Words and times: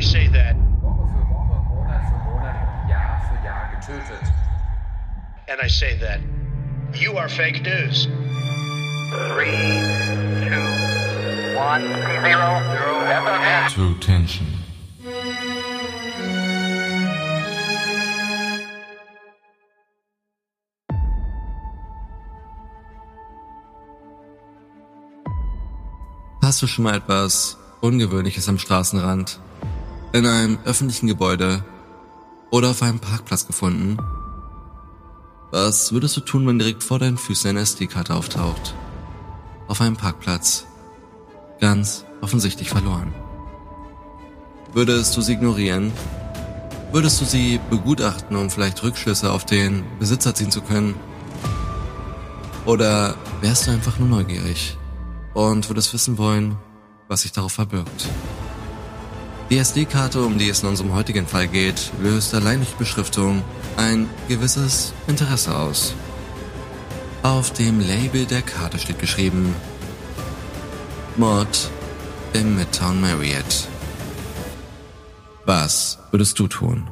I 0.00 0.02
say 0.02 0.28
that. 0.28 0.56
Woche 0.80 1.06
für 1.12 1.28
Woche, 1.28 1.60
Monat 1.68 2.02
für 2.08 2.16
Monat, 2.24 2.88
Jahr 2.88 3.20
für 3.28 3.44
Jahr 3.44 3.68
getötet. 3.68 4.32
And 5.46 5.60
I 5.62 5.68
say 5.68 5.94
that. 5.98 6.20
You 6.94 7.18
are 7.18 7.28
fake 7.28 7.60
news. 7.62 8.08
Three, 9.34 9.52
two, 10.48 10.56
one, 11.54 11.82
zero, 12.24 12.62
zero, 12.64 13.68
True 13.68 13.94
Tension. 14.00 14.46
Hast 26.42 26.62
du 26.62 26.66
schon 26.66 26.84
mal 26.84 26.96
etwas 26.96 27.58
Ungewöhnliches 27.82 28.48
am 28.48 28.58
Straßenrand, 28.58 29.38
in 30.12 30.26
einem 30.26 30.58
öffentlichen 30.64 31.06
Gebäude 31.06 31.64
oder 32.50 32.70
auf 32.70 32.82
einem 32.82 32.98
Parkplatz 32.98 33.46
gefunden? 33.46 33.98
Was 35.52 35.92
würdest 35.92 36.16
du 36.16 36.20
tun, 36.20 36.46
wenn 36.46 36.58
direkt 36.58 36.82
vor 36.82 36.98
deinen 36.98 37.18
Füßen 37.18 37.50
eine 37.50 37.60
SD-Karte 37.60 38.14
auftaucht? 38.14 38.74
Auf 39.68 39.80
einem 39.80 39.96
Parkplatz. 39.96 40.66
Ganz 41.60 42.04
offensichtlich 42.20 42.70
verloren. 42.70 43.12
Würdest 44.72 45.16
du 45.16 45.20
sie 45.20 45.34
ignorieren? 45.34 45.92
Würdest 46.92 47.20
du 47.20 47.24
sie 47.24 47.60
begutachten, 47.70 48.36
um 48.36 48.50
vielleicht 48.50 48.82
Rückschlüsse 48.82 49.30
auf 49.30 49.44
den 49.44 49.84
Besitzer 49.98 50.34
ziehen 50.34 50.50
zu 50.50 50.60
können? 50.60 50.94
Oder 52.66 53.14
wärst 53.40 53.66
du 53.66 53.70
einfach 53.70 53.98
nur 53.98 54.08
neugierig 54.08 54.76
und 55.34 55.68
würdest 55.68 55.94
wissen 55.94 56.18
wollen, 56.18 56.56
was 57.08 57.22
sich 57.22 57.32
darauf 57.32 57.52
verbirgt? 57.52 58.08
Die 59.50 59.58
SD-Karte, 59.58 60.22
um 60.22 60.38
die 60.38 60.48
es 60.48 60.62
in 60.62 60.68
unserem 60.68 60.94
heutigen 60.94 61.26
Fall 61.26 61.48
geht, 61.48 61.90
löst 62.00 62.32
allein 62.34 62.60
durch 62.60 62.74
Beschriftung 62.74 63.42
ein 63.76 64.08
gewisses 64.28 64.92
Interesse 65.08 65.56
aus. 65.56 65.92
Auf 67.24 67.52
dem 67.54 67.80
Label 67.80 68.26
der 68.26 68.42
Karte 68.42 68.78
steht 68.78 69.00
geschrieben 69.00 69.52
Mord 71.16 71.68
im 72.32 72.54
Midtown 72.54 73.00
Marriott. 73.00 73.66
Was 75.46 75.98
würdest 76.12 76.38
du 76.38 76.46
tun? 76.46 76.88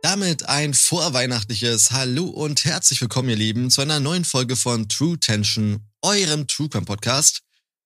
Damit 0.00 0.48
ein 0.48 0.72
vorweihnachtliches 0.72 1.90
Hallo 1.90 2.24
und 2.24 2.64
herzlich 2.64 3.02
willkommen, 3.02 3.28
ihr 3.28 3.36
Lieben, 3.36 3.68
zu 3.68 3.82
einer 3.82 4.00
neuen 4.00 4.24
Folge 4.24 4.56
von 4.56 4.88
True 4.88 5.20
Tension, 5.20 5.84
eurem 6.00 6.46
True 6.46 6.70
Crime 6.70 6.86
Podcast 6.86 7.42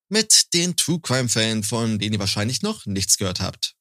mit 0.08 0.52
den 0.54 0.76
True 0.76 1.00
Crime 1.00 1.28
Fällen, 1.28 1.62
von 1.62 1.98
denen 1.98 2.14
ihr 2.14 2.20
wahrscheinlich 2.20 2.62
noch 2.62 2.86
nichts 2.86 3.18
gehört 3.18 3.40
habt. 3.40 3.74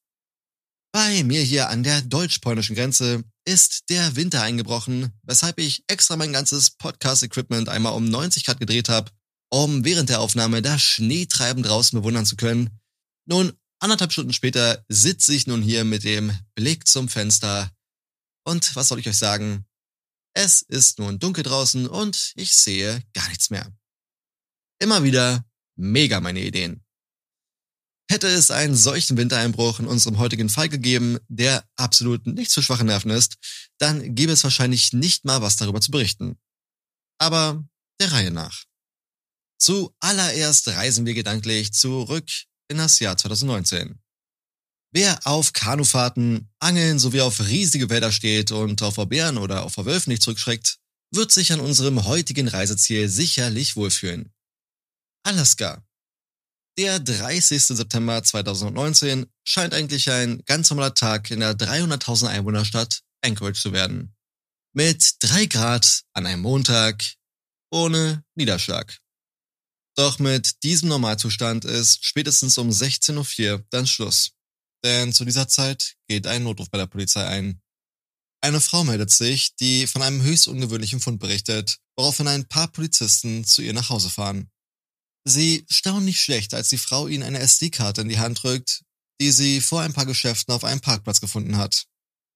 Bei 0.92 1.24
mir 1.24 1.42
hier 1.42 1.70
an 1.70 1.82
der 1.82 2.02
deutsch-polnischen 2.02 2.76
Grenze 2.76 3.24
ist 3.44 3.90
der 3.90 4.14
Winter 4.16 4.42
eingebrochen, 4.42 5.12
weshalb 5.24 5.58
ich 5.58 5.82
extra 5.88 6.16
mein 6.16 6.32
ganzes 6.32 6.70
Podcast-Equipment 6.70 7.68
einmal 7.68 7.94
um 7.94 8.04
90 8.04 8.46
Grad 8.46 8.60
gedreht 8.60 8.88
habe, 8.88 9.10
um 9.50 9.84
während 9.84 10.08
der 10.08 10.20
Aufnahme 10.20 10.62
das 10.62 10.82
Schneetreiben 10.82 11.62
draußen 11.62 11.98
bewundern 11.98 12.26
zu 12.26 12.36
können. 12.36 12.80
Nun, 13.26 13.52
anderthalb 13.80 14.12
Stunden 14.12 14.32
später 14.32 14.84
sitze 14.88 15.34
ich 15.34 15.46
nun 15.46 15.62
hier 15.62 15.84
mit 15.84 16.04
dem 16.04 16.36
Blick 16.54 16.86
zum 16.86 17.08
Fenster. 17.08 17.72
Und 18.46 18.76
was 18.76 18.88
soll 18.88 19.00
ich 19.00 19.08
euch 19.08 19.18
sagen? 19.18 19.66
Es 20.32 20.62
ist 20.62 20.98
nun 20.98 21.18
dunkel 21.18 21.42
draußen 21.42 21.86
und 21.86 22.32
ich 22.36 22.54
sehe 22.54 23.02
gar 23.12 23.28
nichts 23.28 23.50
mehr. 23.50 23.72
Immer 24.80 25.02
wieder 25.02 25.44
mega 25.76 26.20
meine 26.20 26.40
Ideen. 26.40 26.84
Hätte 28.10 28.28
es 28.28 28.50
einen 28.50 28.76
solchen 28.76 29.16
Wintereinbruch 29.16 29.80
in 29.80 29.86
unserem 29.86 30.18
heutigen 30.18 30.48
Fall 30.48 30.68
gegeben, 30.68 31.18
der 31.28 31.66
absolut 31.76 32.26
nicht 32.26 32.50
zu 32.50 32.60
schwache 32.60 32.84
Nerven 32.84 33.10
ist, 33.10 33.36
dann 33.78 34.14
gäbe 34.14 34.32
es 34.32 34.44
wahrscheinlich 34.44 34.92
nicht 34.92 35.24
mal 35.24 35.40
was 35.40 35.56
darüber 35.56 35.80
zu 35.80 35.90
berichten. 35.90 36.38
Aber 37.18 37.64
der 38.00 38.12
Reihe 38.12 38.30
nach. 38.30 38.64
Zuallererst 39.58 40.68
reisen 40.68 41.06
wir 41.06 41.14
gedanklich 41.14 41.72
zurück 41.72 42.28
in 42.68 42.76
das 42.76 42.98
Jahr 42.98 43.16
2019. 43.16 43.98
Wer 44.92 45.26
auf 45.26 45.52
Kanufahrten, 45.52 46.50
Angeln 46.60 46.98
sowie 46.98 47.22
auf 47.22 47.40
riesige 47.40 47.88
Wälder 47.88 48.12
steht 48.12 48.52
und 48.52 48.82
auf 48.82 48.96
Bären 49.08 49.38
oder 49.38 49.64
auf 49.64 49.76
Wölfen 49.78 50.10
nicht 50.10 50.22
zurückschreckt, 50.22 50.78
wird 51.10 51.32
sich 51.32 51.52
an 51.52 51.60
unserem 51.60 52.04
heutigen 52.04 52.48
Reiseziel 52.48 53.08
sicherlich 53.08 53.76
wohlfühlen. 53.76 54.33
Alaska. 55.24 55.82
Der 56.76 57.00
30. 57.00 57.62
September 57.64 58.22
2019 58.22 59.26
scheint 59.44 59.72
eigentlich 59.72 60.10
ein 60.10 60.42
ganz 60.44 60.68
normaler 60.70 60.94
Tag 60.94 61.30
in 61.30 61.40
der 61.40 61.56
300.000 61.56 62.28
Einwohnerstadt 62.28 63.00
Anchorage 63.24 63.60
zu 63.60 63.72
werden. 63.72 64.14
Mit 64.74 65.14
drei 65.20 65.46
Grad 65.46 66.02
an 66.12 66.26
einem 66.26 66.42
Montag, 66.42 67.04
ohne 67.72 68.24
Niederschlag. 68.34 68.98
Doch 69.96 70.18
mit 70.18 70.62
diesem 70.62 70.88
Normalzustand 70.88 71.64
ist 71.64 72.04
spätestens 72.04 72.58
um 72.58 72.68
16.04 72.68 73.52
Uhr 73.52 73.64
dann 73.70 73.86
Schluss. 73.86 74.32
Denn 74.84 75.12
zu 75.12 75.24
dieser 75.24 75.48
Zeit 75.48 75.94
geht 76.08 76.26
ein 76.26 76.42
Notruf 76.42 76.68
bei 76.70 76.78
der 76.78 76.86
Polizei 76.86 77.24
ein. 77.24 77.62
Eine 78.42 78.60
Frau 78.60 78.84
meldet 78.84 79.10
sich, 79.10 79.54
die 79.56 79.86
von 79.86 80.02
einem 80.02 80.22
höchst 80.22 80.48
ungewöhnlichen 80.48 81.00
Fund 81.00 81.18
berichtet, 81.18 81.78
woraufhin 81.96 82.28
ein 82.28 82.46
paar 82.46 82.68
Polizisten 82.68 83.44
zu 83.44 83.62
ihr 83.62 83.72
nach 83.72 83.88
Hause 83.88 84.10
fahren. 84.10 84.50
Sie 85.26 85.64
staunen 85.70 86.04
nicht 86.04 86.20
schlecht, 86.20 86.52
als 86.52 86.68
die 86.68 86.78
Frau 86.78 87.08
ihnen 87.08 87.22
eine 87.22 87.38
SD-Karte 87.38 88.02
in 88.02 88.08
die 88.08 88.18
Hand 88.18 88.42
drückt, 88.42 88.82
die 89.20 89.30
sie 89.30 89.60
vor 89.60 89.80
ein 89.80 89.92
paar 89.92 90.06
Geschäften 90.06 90.52
auf 90.52 90.64
einem 90.64 90.80
Parkplatz 90.80 91.20
gefunden 91.20 91.56
hat. 91.56 91.86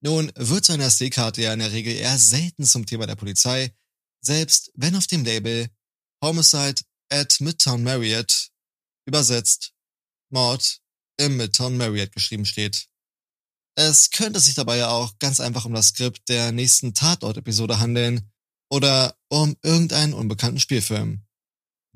Nun 0.01 0.33
wird 0.37 0.65
so 0.65 0.73
eine 0.73 0.85
SD-Karte 0.85 1.43
ja 1.43 1.53
in 1.53 1.59
der 1.59 1.73
Regel 1.73 1.95
eher 1.95 2.19
selten 2.19 2.65
zum 2.65 2.87
Thema 2.87 3.07
der 3.07 3.17
Polizei, 3.17 3.75
selbst 4.23 4.71
wenn 4.75 4.97
auf 4.97 5.07
dem 5.07 5.25
Label 5.25 5.69
Homicide 6.23 6.83
at 7.11 7.41
Midtown 7.41 7.83
Marriott 7.83 8.51
übersetzt 9.07 9.73
Mord 10.31 10.81
im 11.19 11.37
Midtown 11.37 11.77
Marriott 11.77 12.13
geschrieben 12.13 12.45
steht. 12.45 12.87
Es 13.77 14.11
könnte 14.11 14.41
sich 14.41 14.55
dabei 14.55 14.77
ja 14.79 14.91
auch 14.91 15.19
ganz 15.19 15.41
einfach 15.41 15.65
um 15.65 15.73
das 15.73 15.89
Skript 15.89 16.29
der 16.29 16.53
nächsten 16.53 16.95
Tatort-Episode 16.95 17.79
handeln 17.79 18.31
oder 18.71 19.17
um 19.29 19.57
irgendeinen 19.63 20.15
unbekannten 20.15 20.61
Spielfilm. 20.61 21.28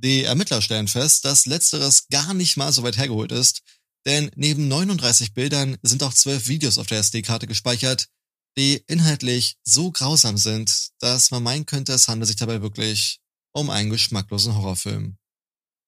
Die 0.03 0.25
Ermittler 0.25 0.61
stellen 0.61 0.89
fest, 0.89 1.25
dass 1.25 1.47
letzteres 1.47 2.09
gar 2.09 2.35
nicht 2.35 2.57
mal 2.57 2.73
so 2.73 2.83
weit 2.83 2.97
hergeholt 2.97 3.31
ist, 3.31 3.63
denn 4.05 4.31
neben 4.35 4.67
39 4.67 5.33
Bildern 5.33 5.79
sind 5.83 6.03
auch 6.03 6.13
12 6.13 6.49
Videos 6.49 6.79
auf 6.79 6.89
der 6.89 6.99
SD-Karte 6.99 7.47
gespeichert, 7.47 8.09
die 8.57 8.83
inhaltlich 8.89 9.57
so 9.63 9.93
grausam 9.93 10.37
sind, 10.37 10.91
dass 10.99 11.31
man 11.31 11.43
meinen 11.43 11.67
könnte, 11.67 11.93
es 11.93 12.09
handelt 12.09 12.27
sich 12.27 12.37
dabei 12.37 12.63
wirklich 12.63 13.21
um 13.53 13.71
einen 13.71 13.91
geschmacklosen 13.91 14.57
Horrorfilm. 14.57 15.19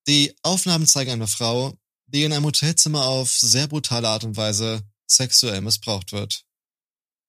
Die 0.07 0.35
Aufnahmen 0.43 0.87
zeigen 0.87 1.11
eine 1.11 1.27
Frau, 1.27 1.77
die 2.07 2.23
in 2.23 2.33
einem 2.33 2.45
Hotelzimmer 2.45 3.05
auf 3.07 3.33
sehr 3.33 3.67
brutale 3.67 4.09
Art 4.09 4.23
und 4.23 4.37
Weise 4.37 4.83
sexuell 5.07 5.61
missbraucht 5.61 6.13
wird. 6.13 6.45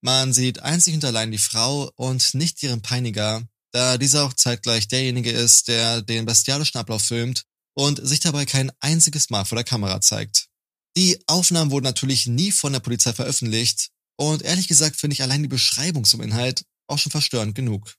Man 0.02 0.34
sieht 0.34 0.60
einzig 0.60 0.94
und 0.94 1.06
allein 1.06 1.32
die 1.32 1.38
Frau 1.38 1.92
und 1.96 2.36
nicht 2.36 2.62
ihren 2.62 2.82
Peiniger, 2.82 3.48
da 3.76 3.98
dieser 3.98 4.24
auch 4.24 4.34
zeitgleich 4.34 4.88
derjenige 4.88 5.32
ist, 5.32 5.68
der 5.68 6.02
den 6.02 6.26
bestialischen 6.26 6.80
Ablauf 6.80 7.02
filmt 7.02 7.44
und 7.74 8.00
sich 8.08 8.22
dabei 8.22 8.46
kein 8.46 8.72
einziges 8.80 9.30
Mal 9.30 9.44
vor 9.44 9.58
der 9.58 9.66
Kamera 9.66 10.00
zeigt. 10.00 10.48
Die 10.96 11.22
Aufnahmen 11.28 11.72
wurden 11.72 11.84
natürlich 11.84 12.26
nie 12.26 12.54
von 12.54 12.72
der 12.72 12.80
Polizei 12.80 13.12
veröffentlicht 13.12 13.90
und 14.18 14.44
ehrlich 14.44 14.70
gesagt 14.70 14.96
finde 14.96 15.16
ich 15.16 15.24
allein 15.24 15.42
die 15.44 15.50
Beschreibung 15.50 16.06
zum 16.06 16.22
Inhalt 16.22 16.64
auch 16.88 16.98
schon 16.98 17.12
verstörend 17.12 17.54
genug. 17.54 17.96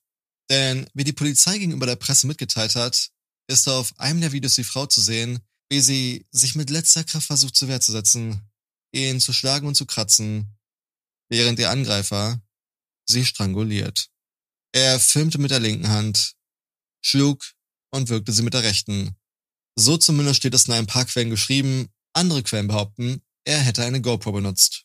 Denn 0.49 0.89
wie 0.95 1.05
die 1.05 1.13
Polizei 1.13 1.59
gegenüber 1.59 1.85
der 1.85 1.97
Presse 1.97 2.27
mitgeteilt 2.27 2.75
hat, 2.75 3.11
ist 3.47 3.69
auf 3.69 3.93
einem 4.01 4.23
der 4.23 4.33
Videos 4.33 4.55
die 4.55 4.65
Frau 4.65 4.87
zu 4.87 5.03
sehen, 5.03 5.41
wie 5.69 5.81
sie 5.81 6.27
sich 6.31 6.55
mit 6.55 6.71
letzter 6.71 7.05
Kraft 7.05 7.27
versucht 7.27 7.55
zur 7.55 7.69
Wehr 7.69 7.83
zu 7.83 7.93
setzen, 7.93 8.41
ihn 8.95 9.21
zu 9.21 9.34
schlagen 9.34 9.67
und 9.67 9.75
zu 9.75 9.84
kratzen, 9.84 10.57
während 11.29 11.59
der 11.59 11.69
Angreifer 11.69 12.41
sie 13.05 13.27
stranguliert. 13.27 14.09
Er 14.77 15.01
filmte 15.01 15.39
mit 15.39 15.51
der 15.51 15.59
linken 15.59 15.89
Hand, 15.89 16.34
schlug 17.03 17.43
und 17.95 18.11
wirkte 18.11 18.31
sie 18.31 18.43
mit 18.43 18.53
der 18.53 18.63
rechten. 18.63 19.17
So 19.75 19.97
zumindest 19.97 20.37
steht 20.37 20.53
es 20.53 20.67
in 20.67 20.75
ein 20.75 20.87
paar 20.87 21.07
Quellen 21.07 21.31
geschrieben, 21.31 21.89
andere 22.13 22.43
Quellen 22.43 22.67
behaupten, 22.67 23.23
er 23.47 23.59
hätte 23.59 23.83
eine 23.84 24.03
GoPro 24.03 24.33
benutzt. 24.33 24.84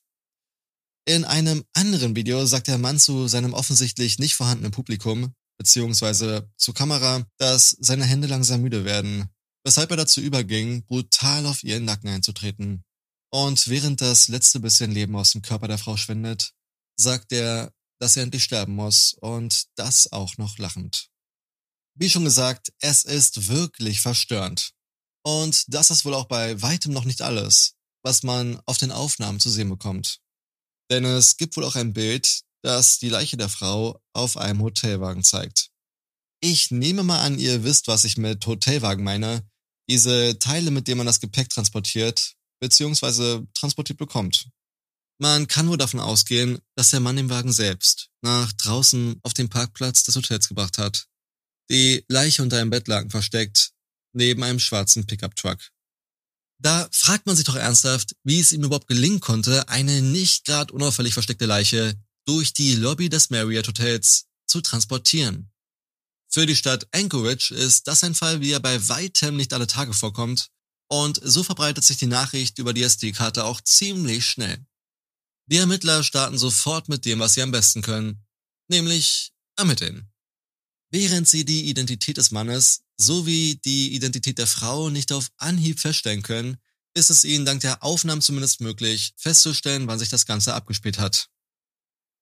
In 1.05 1.25
einem 1.25 1.65
anderen 1.73 2.15
Video 2.15 2.45
sagt 2.45 2.69
der 2.69 2.77
Mann 2.77 2.99
zu 2.99 3.27
seinem 3.27 3.51
offensichtlich 3.51 4.17
nicht 4.17 4.35
vorhandenen 4.35 4.71
Publikum, 4.71 5.35
beziehungsweise 5.57 6.49
zur 6.55 6.73
Kamera, 6.73 7.25
dass 7.37 7.75
seine 7.81 8.05
Hände 8.05 8.27
langsam 8.27 8.61
müde 8.61 8.85
werden, 8.85 9.27
weshalb 9.65 9.91
er 9.91 9.97
dazu 9.97 10.21
überging, 10.21 10.85
brutal 10.85 11.45
auf 11.45 11.63
ihren 11.63 11.83
Nacken 11.83 12.07
einzutreten. 12.07 12.85
Und 13.29 13.67
während 13.67 13.99
das 13.99 14.29
letzte 14.29 14.61
bisschen 14.61 14.91
Leben 14.91 15.17
aus 15.17 15.33
dem 15.33 15.41
Körper 15.41 15.67
der 15.67 15.77
Frau 15.77 15.97
schwindet, 15.97 16.53
sagt 16.95 17.33
er, 17.33 17.73
dass 18.01 18.17
er 18.17 18.23
endlich 18.23 18.43
sterben 18.43 18.75
muss 18.75 19.13
und 19.21 19.67
das 19.75 20.11
auch 20.11 20.37
noch 20.37 20.57
lachend. 20.57 21.09
Wie 21.95 22.09
schon 22.09 22.23
gesagt, 22.23 22.73
es 22.79 23.03
ist 23.03 23.47
wirklich 23.47 24.01
verstörend. 24.01 24.71
Und 25.23 25.65
das 25.67 25.91
ist 25.91 26.03
wohl 26.03 26.15
auch 26.15 26.25
bei 26.25 26.59
weitem 26.63 26.93
noch 26.93 27.05
nicht 27.05 27.21
alles, 27.21 27.75
was 28.03 28.23
man 28.23 28.59
auf 28.65 28.79
den 28.79 28.91
Aufnahmen 28.91 29.39
zu 29.39 29.51
sehen 29.51 29.69
bekommt. 29.69 30.19
Denn 30.89 31.05
es 31.05 31.37
gibt 31.37 31.55
wohl 31.55 31.63
auch 31.63 31.75
ein 31.75 31.93
Bild, 31.93 32.41
das 32.63 32.97
die 32.97 33.09
Leiche 33.09 33.37
der 33.37 33.49
Frau 33.49 34.01
auf 34.13 34.35
einem 34.35 34.61
Hotelwagen 34.61 35.23
zeigt. 35.23 35.69
Ich 36.41 36.71
nehme 36.71 37.03
mal 37.03 37.21
an, 37.21 37.37
ihr 37.37 37.63
wisst, 37.63 37.87
was 37.87 38.03
ich 38.03 38.17
mit 38.17 38.45
Hotelwagen 38.47 39.03
meine. 39.03 39.47
Diese 39.87 40.39
Teile, 40.39 40.71
mit 40.71 40.87
denen 40.87 40.97
man 40.97 41.07
das 41.07 41.19
Gepäck 41.19 41.49
transportiert, 41.49 42.33
beziehungsweise 42.59 43.47
transportiert 43.53 43.99
bekommt. 43.99 44.49
Man 45.21 45.47
kann 45.47 45.67
wohl 45.67 45.77
davon 45.77 45.99
ausgehen, 45.99 46.57
dass 46.75 46.89
der 46.89 46.99
Mann 46.99 47.15
den 47.15 47.29
Wagen 47.29 47.53
selbst 47.53 48.09
nach 48.23 48.51
draußen 48.53 49.19
auf 49.21 49.35
den 49.35 49.49
Parkplatz 49.49 50.01
des 50.01 50.15
Hotels 50.15 50.47
gebracht 50.47 50.79
hat. 50.79 51.05
Die 51.69 52.03
Leiche 52.07 52.41
unter 52.41 52.57
einem 52.57 52.71
Bettlaken 52.71 53.11
versteckt, 53.11 53.71
neben 54.13 54.41
einem 54.41 54.57
schwarzen 54.57 55.05
Pickup-Truck. 55.05 55.59
Da 56.59 56.89
fragt 56.91 57.27
man 57.27 57.35
sich 57.35 57.45
doch 57.45 57.55
ernsthaft, 57.55 58.15
wie 58.23 58.39
es 58.39 58.51
ihm 58.51 58.63
überhaupt 58.63 58.87
gelingen 58.87 59.19
konnte, 59.19 59.69
eine 59.69 60.01
nicht 60.01 60.45
gerade 60.45 60.73
unauffällig 60.73 61.13
versteckte 61.13 61.45
Leiche 61.45 61.93
durch 62.25 62.53
die 62.53 62.73
Lobby 62.73 63.07
des 63.07 63.29
Marriott 63.29 63.67
Hotels 63.67 64.25
zu 64.47 64.59
transportieren. 64.61 65.51
Für 66.29 66.47
die 66.47 66.55
Stadt 66.55 66.87
Anchorage 66.95 67.53
ist 67.53 67.87
das 67.87 68.03
ein 68.03 68.15
Fall, 68.15 68.41
wie 68.41 68.53
er 68.53 68.59
bei 68.59 68.89
weitem 68.89 69.37
nicht 69.37 69.53
alle 69.53 69.67
Tage 69.67 69.93
vorkommt, 69.93 70.47
und 70.89 71.21
so 71.23 71.43
verbreitet 71.43 71.83
sich 71.83 71.97
die 71.97 72.07
Nachricht 72.07 72.57
über 72.57 72.73
die 72.73 72.81
SD-Karte 72.81 73.45
auch 73.45 73.61
ziemlich 73.61 74.25
schnell. 74.25 74.65
Die 75.51 75.57
Ermittler 75.57 76.01
starten 76.01 76.37
sofort 76.37 76.87
mit 76.87 77.03
dem, 77.03 77.19
was 77.19 77.33
sie 77.33 77.41
am 77.41 77.51
besten 77.51 77.81
können, 77.81 78.25
nämlich 78.69 79.33
ermitteln. 79.57 80.09
Während 80.91 81.27
sie 81.27 81.43
die 81.43 81.69
Identität 81.69 82.15
des 82.15 82.31
Mannes 82.31 82.83
sowie 82.95 83.59
die 83.65 83.93
Identität 83.93 84.37
der 84.37 84.47
Frau 84.47 84.89
nicht 84.89 85.11
auf 85.11 85.29
Anhieb 85.35 85.81
feststellen 85.81 86.23
können, 86.23 86.57
ist 86.93 87.09
es 87.09 87.25
ihnen 87.25 87.45
dank 87.45 87.59
der 87.61 87.83
Aufnahmen 87.83 88.21
zumindest 88.21 88.61
möglich, 88.61 89.13
festzustellen, 89.17 89.87
wann 89.87 89.99
sich 89.99 90.07
das 90.07 90.25
Ganze 90.25 90.53
abgespielt 90.53 90.99
hat. 90.99 91.27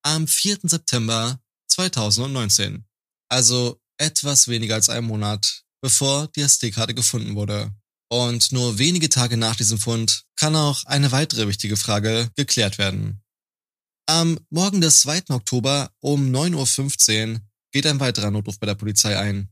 Am 0.02 0.28
4. 0.28 0.62
September 0.64 1.40
2019, 1.68 2.88
also 3.28 3.80
etwas 3.98 4.48
weniger 4.48 4.74
als 4.74 4.90
einen 4.90 5.06
Monat, 5.06 5.66
bevor 5.82 6.30
die 6.30 6.42
SD-Karte 6.42 6.96
gefunden 6.96 7.36
wurde. 7.36 7.76
Und 8.12 8.52
nur 8.52 8.80
wenige 8.80 9.10
Tage 9.10 9.38
nach 9.38 9.56
diesem 9.56 9.78
Fund 9.78 10.26
kann 10.36 10.56
auch 10.56 10.84
eine 10.86 11.12
weitere 11.12 11.48
wichtige 11.48 11.78
Frage 11.78 12.30
geklärt 12.36 12.78
werden. 12.78 13.22
Am 14.08 14.40
Morgen 14.50 14.82
des 14.82 15.02
2. 15.02 15.30
Oktober 15.30 15.92
um 16.00 16.32
9.15 16.32 17.34
Uhr 17.34 17.42
geht 17.72 17.86
ein 17.86 18.00
weiterer 18.00 18.32
Notruf 18.32 18.60
bei 18.60 18.66
der 18.66 18.74
Polizei 18.74 19.18
ein. 19.18 19.50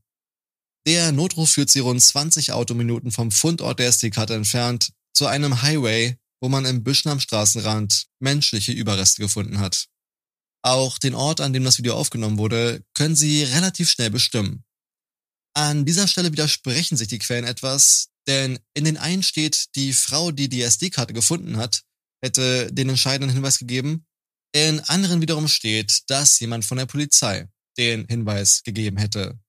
Der 0.88 1.12
Notruf 1.12 1.51
führt 1.51 1.69
sie 1.69 1.81
rund 1.81 2.01
20 2.01 2.54
Autominuten 2.54 3.12
vom 3.12 3.30
Fundort 3.30 3.77
der 3.77 3.88
SD-Karte 3.88 4.33
entfernt 4.33 4.94
zu 5.13 5.27
einem 5.27 5.62
Highway, 5.62 6.18
wo 6.42 6.50
man 6.50 6.65
im 6.65 6.83
Büschen 6.83 7.12
am 7.12 7.19
Straßenrand 7.19 8.07
menschliche 8.19 8.71
Überreste 8.71 9.21
gefunden 9.21 9.60
hat. 9.60 9.88
Auch 10.63 10.98
den 10.98 11.13
Ort, 11.13 11.42
an 11.42 11.53
dem 11.53 11.63
das 11.63 11.77
Video 11.77 11.95
aufgenommen 11.95 12.38
wurde, 12.38 12.83
können 12.95 13.15
sie 13.15 13.44
relativ 13.44 13.92
schnell 13.92 14.10
bestimmen. 14.10 14.63
An 15.53 15.86
dieser 15.86 16.07
Stelle 16.07 16.31
widersprechen 16.31 16.98
sich 16.98 17.07
die 17.07 17.19
Quellen 17.19 17.45
etwas, 17.45 18.10
denn 18.27 18.59
in 18.74 18.85
den 18.85 18.97
einen 18.97 19.24
steht, 19.24 19.75
die 19.75 19.94
Frau, 19.94 20.31
die 20.31 20.50
die 20.50 20.62
SD-Karte 20.62 21.13
gefunden 21.13 21.57
hat, 21.57 21.83
hätte 22.21 22.71
den 22.71 22.89
entscheidenden 22.89 23.33
Hinweis 23.33 23.59
gegeben. 23.59 24.06
In 24.53 24.79
anderen 24.81 25.21
wiederum 25.21 25.47
steht, 25.47 26.01
dass 26.07 26.39
jemand 26.39 26.65
von 26.65 26.77
der 26.77 26.85
Polizei 26.85 27.47
den 27.77 28.06
Hinweis 28.07 28.63
gegeben 28.63 28.97
hätte. 28.97 29.39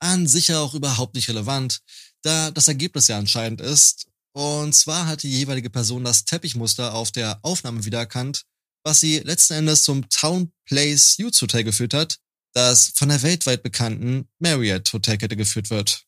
An 0.00 0.26
sich 0.26 0.52
auch 0.54 0.74
überhaupt 0.74 1.14
nicht 1.14 1.28
relevant, 1.28 1.80
da 2.22 2.50
das 2.50 2.68
Ergebnis 2.68 3.08
ja 3.08 3.18
entscheidend 3.18 3.60
ist. 3.60 4.06
Und 4.32 4.74
zwar 4.74 5.06
hat 5.06 5.22
die 5.22 5.30
jeweilige 5.30 5.70
Person 5.70 6.04
das 6.04 6.24
Teppichmuster 6.24 6.94
auf 6.94 7.10
der 7.10 7.40
Aufnahme 7.42 7.84
wiedererkannt, 7.84 8.42
was 8.84 9.00
sie 9.00 9.18
letzten 9.18 9.54
Endes 9.54 9.82
zum 9.82 10.08
Town 10.08 10.52
Place 10.66 11.16
Youth 11.18 11.40
Hotel 11.40 11.64
geführt 11.64 11.94
hat, 11.94 12.18
das 12.54 12.92
von 12.94 13.08
der 13.08 13.22
weltweit 13.22 13.62
bekannten 13.62 14.28
Marriott 14.38 14.92
Hotelkette 14.92 15.36
geführt 15.36 15.70
wird. 15.70 16.07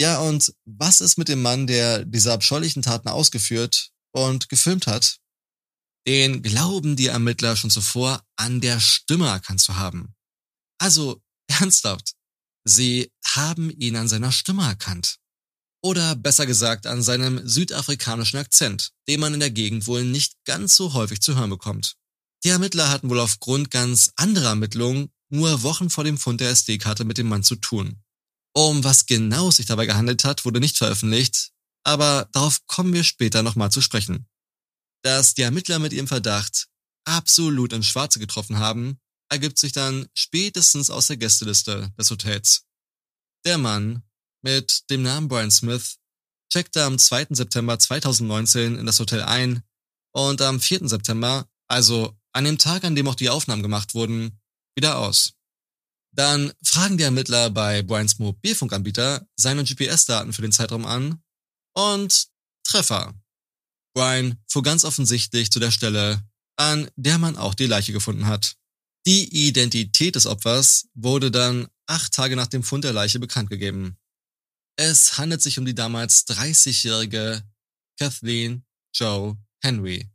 Ja, 0.00 0.18
und 0.20 0.54
was 0.64 1.02
ist 1.02 1.18
mit 1.18 1.28
dem 1.28 1.42
Mann, 1.42 1.66
der 1.66 2.06
diese 2.06 2.32
abscheulichen 2.32 2.80
Taten 2.80 3.08
ausgeführt 3.08 3.90
und 4.12 4.48
gefilmt 4.48 4.86
hat? 4.86 5.18
Den 6.08 6.42
glauben 6.42 6.96
die 6.96 7.08
Ermittler 7.08 7.54
schon 7.54 7.68
zuvor 7.68 8.24
an 8.36 8.62
der 8.62 8.80
Stimme 8.80 9.28
erkannt 9.28 9.60
zu 9.60 9.76
haben. 9.76 10.14
Also, 10.80 11.20
ernsthaft. 11.48 12.14
Sie 12.64 13.12
haben 13.26 13.68
ihn 13.68 13.94
an 13.96 14.08
seiner 14.08 14.32
Stimme 14.32 14.62
erkannt. 14.62 15.18
Oder 15.82 16.16
besser 16.16 16.46
gesagt 16.46 16.86
an 16.86 17.02
seinem 17.02 17.46
südafrikanischen 17.46 18.38
Akzent, 18.38 18.92
den 19.06 19.20
man 19.20 19.34
in 19.34 19.40
der 19.40 19.50
Gegend 19.50 19.86
wohl 19.86 20.04
nicht 20.04 20.34
ganz 20.46 20.76
so 20.76 20.94
häufig 20.94 21.20
zu 21.20 21.36
hören 21.36 21.50
bekommt. 21.50 21.96
Die 22.42 22.48
Ermittler 22.48 22.88
hatten 22.88 23.10
wohl 23.10 23.20
aufgrund 23.20 23.70
ganz 23.70 24.12
anderer 24.16 24.50
Ermittlungen 24.50 25.10
nur 25.28 25.62
Wochen 25.62 25.90
vor 25.90 26.04
dem 26.04 26.16
Fund 26.16 26.40
der 26.40 26.50
SD-Karte 26.50 27.04
mit 27.04 27.18
dem 27.18 27.28
Mann 27.28 27.42
zu 27.42 27.56
tun. 27.56 28.02
Um 28.52 28.82
was 28.82 29.06
genau 29.06 29.50
sich 29.50 29.66
dabei 29.66 29.86
gehandelt 29.86 30.24
hat, 30.24 30.44
wurde 30.44 30.60
nicht 30.60 30.76
veröffentlicht, 30.76 31.52
aber 31.84 32.28
darauf 32.32 32.66
kommen 32.66 32.92
wir 32.92 33.04
später 33.04 33.42
nochmal 33.42 33.70
zu 33.70 33.80
sprechen. 33.80 34.26
Dass 35.02 35.34
die 35.34 35.42
Ermittler 35.42 35.78
mit 35.78 35.92
ihrem 35.92 36.08
Verdacht 36.08 36.68
absolut 37.04 37.72
ins 37.72 37.86
Schwarze 37.86 38.18
getroffen 38.18 38.58
haben, 38.58 39.00
ergibt 39.30 39.58
sich 39.58 39.72
dann 39.72 40.08
spätestens 40.14 40.90
aus 40.90 41.06
der 41.06 41.16
Gästeliste 41.16 41.92
des 41.98 42.10
Hotels. 42.10 42.66
Der 43.46 43.56
Mann 43.56 44.02
mit 44.42 44.90
dem 44.90 45.02
Namen 45.02 45.28
Brian 45.28 45.50
Smith 45.50 45.96
checkte 46.52 46.84
am 46.84 46.98
2. 46.98 47.28
September 47.30 47.78
2019 47.78 48.76
in 48.76 48.86
das 48.86 48.98
Hotel 48.98 49.22
ein 49.22 49.62
und 50.12 50.42
am 50.42 50.60
4. 50.60 50.88
September, 50.88 51.48
also 51.68 52.16
an 52.32 52.44
dem 52.44 52.58
Tag, 52.58 52.84
an 52.84 52.96
dem 52.96 53.08
auch 53.08 53.14
die 53.14 53.30
Aufnahmen 53.30 53.62
gemacht 53.62 53.94
wurden, 53.94 54.40
wieder 54.74 54.98
aus. 54.98 55.34
Dann 56.12 56.52
fragen 56.62 56.98
die 56.98 57.04
Ermittler 57.04 57.50
bei 57.50 57.82
Brians 57.82 58.18
Mobilfunkanbieter 58.18 59.26
seine 59.36 59.64
GPS-Daten 59.64 60.32
für 60.32 60.42
den 60.42 60.52
Zeitraum 60.52 60.84
an 60.84 61.22
und 61.74 62.28
Treffer. 62.64 63.14
Brian 63.94 64.38
fuhr 64.48 64.62
ganz 64.62 64.84
offensichtlich 64.84 65.50
zu 65.50 65.60
der 65.60 65.70
Stelle, 65.70 66.22
an 66.56 66.90
der 66.96 67.18
man 67.18 67.36
auch 67.36 67.54
die 67.54 67.66
Leiche 67.66 67.92
gefunden 67.92 68.26
hat. 68.26 68.56
Die 69.06 69.48
Identität 69.48 70.14
des 70.14 70.26
Opfers 70.26 70.88
wurde 70.94 71.30
dann 71.30 71.68
acht 71.86 72.12
Tage 72.12 72.36
nach 72.36 72.46
dem 72.46 72.62
Fund 72.62 72.84
der 72.84 72.92
Leiche 72.92 73.18
bekannt 73.18 73.50
gegeben. 73.50 73.96
Es 74.76 75.18
handelt 75.18 75.42
sich 75.42 75.58
um 75.58 75.64
die 75.64 75.74
damals 75.74 76.26
30-jährige 76.26 77.42
Kathleen 77.98 78.64
Joe 78.94 79.36
Henry, 79.62 80.10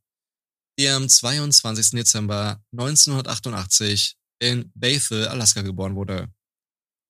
die 0.79 0.87
am 0.87 1.09
22. 1.09 1.91
Dezember 1.91 2.63
1988 2.71 4.17
in 4.39 4.71
Bethel, 4.75 5.27
Alaska 5.27 5.61
geboren 5.61 5.95
wurde. 5.95 6.29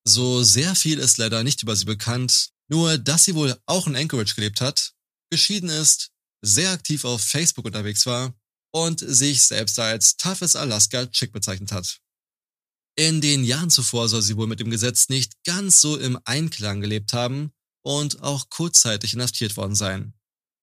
So 0.06 0.42
sehr 0.42 0.74
viel 0.74 0.98
ist 0.98 1.18
leider 1.18 1.42
nicht 1.42 1.62
über 1.62 1.74
sie 1.74 1.84
bekannt, 1.84 2.50
nur 2.68 2.98
dass 2.98 3.24
sie 3.24 3.34
wohl 3.34 3.56
auch 3.66 3.86
in 3.86 3.96
Anchorage 3.96 4.34
gelebt 4.34 4.60
hat, 4.60 4.92
geschieden 5.30 5.68
ist, 5.68 6.10
sehr 6.42 6.70
aktiv 6.70 7.04
auf 7.04 7.22
Facebook 7.22 7.64
unterwegs 7.64 8.06
war 8.06 8.34
und 8.72 9.00
sich 9.00 9.42
selbst 9.42 9.78
als 9.78 10.16
toughes 10.16 10.54
Alaska 10.54 11.06
Chick 11.06 11.32
bezeichnet 11.32 11.72
hat. 11.72 11.98
In 12.98 13.20
den 13.20 13.44
Jahren 13.44 13.70
zuvor 13.70 14.08
soll 14.08 14.22
sie 14.22 14.36
wohl 14.36 14.46
mit 14.46 14.60
dem 14.60 14.70
Gesetz 14.70 15.08
nicht 15.08 15.32
ganz 15.44 15.80
so 15.80 15.96
im 15.96 16.18
Einklang 16.24 16.80
gelebt 16.80 17.12
haben 17.12 17.52
und 17.84 18.22
auch 18.22 18.48
kurzzeitig 18.48 19.14
inhaftiert 19.14 19.56
worden 19.56 19.74
sein. 19.74 20.14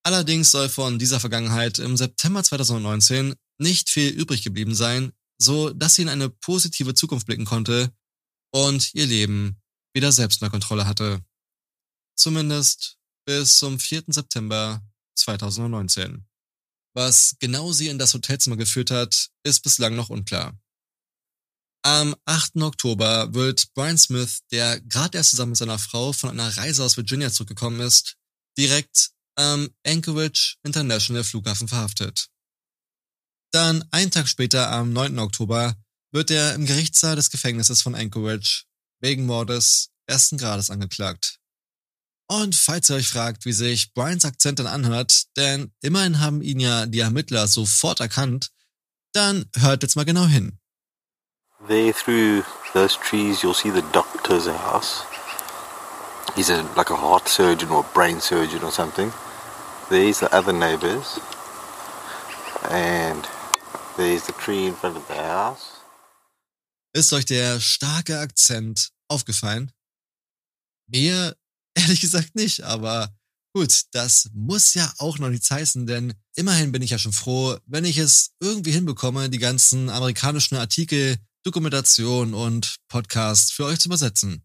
Allerdings 0.04 0.52
soll 0.52 0.68
von 0.68 1.00
dieser 1.00 1.20
Vergangenheit 1.20 1.80
im 1.80 1.96
September 1.96 2.44
2019 2.44 3.36
nicht 3.60 3.90
viel 3.90 4.10
übrig 4.10 4.44
geblieben 4.44 4.76
sein, 4.76 5.14
so 5.44 5.70
dass 5.72 5.96
sie 5.96 6.04
in 6.04 6.10
eine 6.10 6.30
positive 6.30 6.94
Zukunft 6.94 7.28
blicken 7.28 7.46
konnte 7.46 7.94
und 8.52 8.94
ihr 8.94 9.06
Leben 9.06 9.62
wieder 9.94 10.12
selbst 10.12 10.42
unter 10.42 10.52
Kontrolle 10.52 10.88
hatte. 10.88 11.24
Zumindest 12.16 12.98
bis 13.26 13.58
zum 13.58 13.80
4. 13.80 14.04
September 14.08 14.82
2019. 15.16 16.26
Was 16.96 17.36
genau 17.40 17.72
sie 17.72 17.88
in 17.88 17.98
das 17.98 18.14
Hotelzimmer 18.14 18.58
geführt 18.58 18.92
hat, 18.92 19.30
ist 19.44 19.62
bislang 19.62 19.96
noch 19.96 20.10
unklar. 20.10 20.58
Am 21.86 22.16
8. 22.26 22.62
Oktober 22.62 23.34
wird 23.34 23.74
Brian 23.74 23.98
Smith, 23.98 24.42
der 24.52 24.80
gerade 24.82 25.18
erst 25.18 25.32
zusammen 25.32 25.52
mit 25.52 25.58
seiner 25.58 25.80
Frau 25.80 26.14
von 26.14 26.30
einer 26.30 26.56
Reise 26.56 26.84
aus 26.84 26.96
Virginia 26.96 27.32
zurückgekommen 27.32 27.82
ist, 27.82 28.16
direkt 28.58 29.12
am 29.36 29.70
Anchorage 29.86 30.56
International 30.64 31.24
Flughafen 31.24 31.68
verhaftet. 31.68 32.30
Dann 33.54 33.86
einen 33.92 34.12
Tag 34.12 34.28
später, 34.28 34.72
am 34.72 34.94
9. 34.94 35.20
Oktober, 35.20 35.76
wird 36.12 36.32
er 36.32 36.56
im 36.56 36.66
Gerichtssaal 36.66 37.16
des 37.16 37.30
Gefängnisses 37.30 37.82
von 37.82 37.96
Anchorage 37.96 38.64
wegen 39.00 39.26
Mordes 39.26 39.90
ersten 40.08 40.38
Grades 40.38 40.70
angeklagt. 40.70 41.40
Und 42.28 42.56
falls 42.56 42.90
ihr 42.90 42.96
euch 42.96 43.10
fragt, 43.10 43.46
wie 43.46 43.54
sich 43.54 43.94
Brians 43.94 44.26
Akzent 44.26 44.60
dann 44.60 44.68
anhört, 44.68 45.26
denn 45.38 45.72
immerhin 45.82 46.20
haben 46.20 46.42
ihn 46.42 46.60
ja 46.60 46.86
die 46.86 47.00
Ermittler 47.00 47.48
sofort 47.48 48.00
erkannt, 48.00 48.50
dann 49.14 49.46
hört 49.58 49.84
jetzt 49.84 49.96
mal 49.96 50.06
genau 50.06 50.26
hin. 50.26 50.60
There 51.68 51.94
through 51.94 52.44
those 52.74 52.98
trees 53.00 53.42
you'll 53.42 53.54
see 53.54 53.72
the 53.72 53.84
doctor's 53.94 54.48
house. 54.48 55.06
he's 56.36 56.50
a, 56.50 56.64
like 56.76 56.90
a 56.90 56.96
heart 56.96 57.28
surgeon 57.28 57.70
or 57.70 57.84
brain 57.94 58.20
surgeon 58.20 58.64
or 58.64 58.72
something. 58.72 59.12
There's 59.90 60.20
the 60.20 60.34
other 60.34 60.54
neighbors. 60.54 61.20
And 62.70 63.28
Ist 66.94 67.14
euch 67.14 67.26
der 67.26 67.60
starke 67.60 68.20
Akzent 68.20 68.90
aufgefallen? 69.08 69.72
Mir 70.88 71.36
ehrlich 71.76 72.02
gesagt 72.02 72.36
nicht, 72.36 72.62
aber 72.62 73.16
gut, 73.54 73.84
das 73.92 74.30
muss 74.34 74.74
ja 74.74 74.92
auch 74.98 75.20
noch 75.20 75.30
nichts 75.30 75.52
heißen, 75.52 75.86
denn 75.86 76.14
immerhin 76.36 76.72
bin 76.72 76.82
ich 76.82 76.90
ja 76.90 76.98
schon 76.98 77.14
froh, 77.14 77.58
wenn 77.66 77.86
ich 77.86 77.98
es 77.98 78.32
irgendwie 78.40 78.72
hinbekomme, 78.72 79.30
die 79.30 79.40
ganzen 79.40 79.90
amerikanischen 79.90 80.56
Artikel, 80.56 81.18
Dokumentation 81.44 82.34
und 82.34 82.78
Podcasts 82.88 83.52
für 83.52 83.66
euch 83.66 83.80
zu 83.80 83.90
übersetzen. 83.90 84.44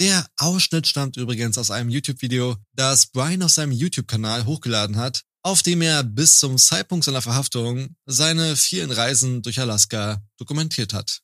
Der 0.00 0.26
Ausschnitt 0.38 0.86
stammt 0.86 1.16
übrigens 1.16 1.58
aus 1.58 1.70
einem 1.70 1.90
YouTube-Video, 1.90 2.56
das 2.72 3.06
Brian 3.06 3.42
auf 3.42 3.52
seinem 3.52 3.72
YouTube-Kanal 3.72 4.44
hochgeladen 4.44 4.96
hat, 4.96 5.22
auf 5.44 5.62
dem 5.62 5.82
er 5.82 6.02
bis 6.02 6.38
zum 6.38 6.56
Zeitpunkt 6.56 7.04
seiner 7.04 7.22
Verhaftung 7.22 7.94
seine 8.06 8.56
vielen 8.56 8.90
Reisen 8.90 9.42
durch 9.42 9.60
Alaska 9.60 10.22
dokumentiert 10.38 10.94
hat. 10.94 11.20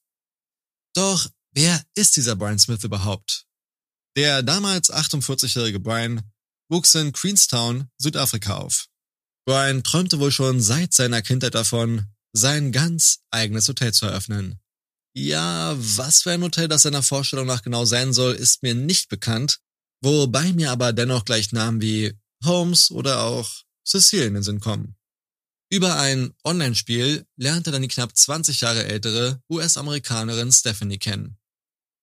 Doch 0.95 1.29
wer 1.53 1.83
ist 1.95 2.17
dieser 2.17 2.37
Brian 2.37 2.59
Smith 2.59 2.85
überhaupt? 2.85 3.47
Der 4.17 4.43
damals 4.43 4.93
48-jährige 4.93 5.81
Brian 5.81 6.23
wuchs 6.69 6.95
in 6.95 7.13
Queenstown, 7.13 7.89
Südafrika 7.99 8.59
auf. 8.59 8.89
Brian 9.47 9.83
träumte 9.83 10.21
wohl 10.21 10.31
schon 10.31 10.61
seit 10.61 10.93
seiner 10.93 11.23
Kindheit 11.23 11.55
davon, 11.55 12.07
sein 12.33 12.73
ganz 12.73 13.21
eigenes 13.31 13.67
Hotel 13.69 13.93
zu 13.95 14.07
eröffnen. 14.07 14.61
Ja, 15.17 15.75
was 15.77 16.23
für 16.23 16.31
ein 16.31 16.43
Hotel 16.43 16.69
das 16.69 16.83
seiner 16.83 17.03
Vorstellung 17.03 17.47
nach 17.47 17.63
genau 17.63 17.85
sein 17.85 18.13
soll, 18.13 18.35
ist 18.35 18.63
mir 18.63 18.75
nicht 18.75 19.09
bekannt, 19.09 19.61
wobei 20.03 20.53
mir 20.53 20.71
aber 20.71 20.93
dennoch 20.93 21.25
gleich 21.25 21.53
Namen 21.53 21.81
wie 21.81 22.13
Holmes 22.45 22.91
oder 22.91 23.25
auch 23.25 23.51
Cecile 23.87 24.27
in 24.27 24.35
den 24.35 24.43
Sinn 24.43 24.61
kommen. 24.61 24.97
Über 25.73 25.97
ein 25.99 26.35
Online-Spiel 26.45 27.27
lernte 27.37 27.71
dann 27.71 27.83
die 27.83 27.89
knapp 27.89 28.17
20 28.17 28.61
Jahre 28.61 28.85
ältere 28.85 29.41
US-Amerikanerin 29.49 30.51
Stephanie 30.51 30.99
kennen. 30.99 31.39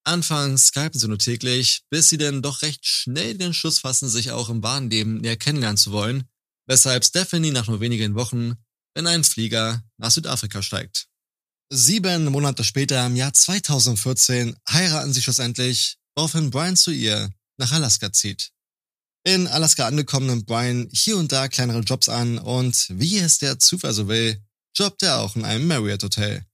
Anfangs 0.06 0.68
skypen 0.68 0.98
sie 0.98 1.10
nur 1.10 1.20
täglich, 1.20 1.84
bis 1.90 2.08
sie 2.08 2.18
denn 2.18 2.42
doch 2.42 2.62
recht 2.62 2.86
schnell 2.86 3.38
den 3.38 3.54
Schuss 3.54 3.80
fassen, 3.80 4.08
sich 4.08 4.32
auch 4.32 4.48
im 4.50 4.64
wahren 4.64 4.90
Leben 4.90 5.18
näher 5.18 5.36
kennenlernen 5.36 5.76
zu 5.76 5.92
wollen, 5.92 6.24
weshalb 6.66 7.04
Stephanie 7.04 7.52
nach 7.52 7.68
nur 7.68 7.82
wenigen 7.82 8.16
Wochen 8.16 8.56
in 8.96 9.06
einen 9.06 9.26
Flieger 9.26 9.84
nach 9.98 10.12
Südafrika 10.12 10.62
steigt. 10.62 11.08
Sieben 11.70 12.26
Monate 12.26 12.64
später, 12.64 13.06
im 13.06 13.18
Jahr 13.18 13.34
2014, 13.34 14.56
heiraten 14.70 15.12
sie 15.12 15.22
schlussendlich, 15.22 15.98
woraufhin 16.16 16.52
Brian 16.52 16.78
zu 16.78 16.92
ihr 16.92 17.30
nach 17.58 17.74
Alaska 17.74 18.14
zieht. 18.14 18.52
In 19.28 19.46
Alaska 19.46 19.86
angekommen 19.86 20.28
nimmt 20.28 20.46
Brian 20.46 20.88
hier 20.94 21.18
und 21.18 21.34
da 21.34 21.50
kleinere 21.50 21.82
Jobs 21.82 22.08
an 22.08 22.38
und 22.38 22.88
wie 22.92 23.18
es 23.18 23.40
der 23.40 23.60
Zufall 23.60 23.92
so 23.94 24.08
will, 24.08 24.42
jobbt 24.74 25.04
er 25.04 25.20
auch 25.20 25.36
in 25.36 25.44
einem 25.44 25.68
Marriott 25.68 26.02
Hotel. 26.02 26.46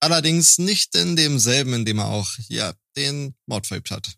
Allerdings 0.00 0.58
nicht 0.58 0.96
in 0.96 1.14
demselben, 1.14 1.74
in 1.74 1.84
dem 1.84 2.00
er 2.00 2.08
auch, 2.08 2.28
ja, 2.48 2.74
den 2.96 3.36
Mord 3.46 3.68
verübt 3.68 3.92
hat. 3.92 4.16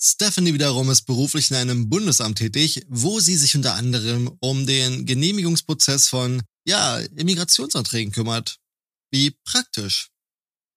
Stephanie 0.00 0.54
wiederum 0.54 0.90
ist 0.90 1.06
beruflich 1.06 1.50
in 1.50 1.56
einem 1.56 1.88
Bundesamt 1.88 2.38
tätig, 2.38 2.86
wo 2.88 3.18
sie 3.18 3.36
sich 3.36 3.56
unter 3.56 3.74
anderem 3.74 4.30
um 4.38 4.64
den 4.64 5.04
Genehmigungsprozess 5.04 6.06
von, 6.06 6.44
ja, 6.68 6.98
Immigrationsanträgen 6.98 8.12
kümmert. 8.12 8.60
Wie 9.10 9.32
praktisch. 9.44 10.10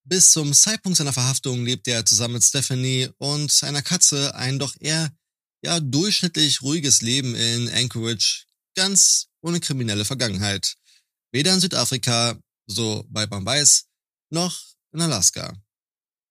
Bis 0.06 0.32
zum 0.32 0.54
Zeitpunkt 0.54 0.98
seiner 0.98 1.14
Verhaftung 1.14 1.64
lebt 1.66 1.88
er 1.88 2.04
zusammen 2.04 2.34
mit 2.34 2.44
Stephanie 2.44 3.10
und 3.20 3.64
einer 3.64 3.84
Katze 3.84 4.34
ein 4.34 4.58
doch 4.58 4.76
eher 4.80 5.12
ja 5.62 5.80
durchschnittlich 5.80 6.62
ruhiges 6.62 7.02
Leben 7.02 7.36
in 7.36 7.70
Anchorage, 7.70 8.46
ganz 8.76 9.28
ohne 9.42 9.60
kriminelle 9.60 10.06
Vergangenheit. 10.06 10.76
Weder 11.32 11.54
in 11.54 11.60
Südafrika, 11.60 12.38
so 12.68 13.06
weit 13.10 13.30
man 13.32 13.46
weiß, 13.46 13.86
noch 14.32 14.60
in 14.94 15.02
Alaska. 15.02 15.54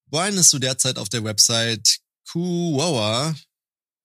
Brian 0.07 0.37
ist 0.37 0.51
zu 0.51 0.59
der 0.59 0.77
Zeit 0.77 0.99
auf 0.99 1.09
der 1.09 1.25
Website 1.25 2.01
Kuwawa. 2.29 3.35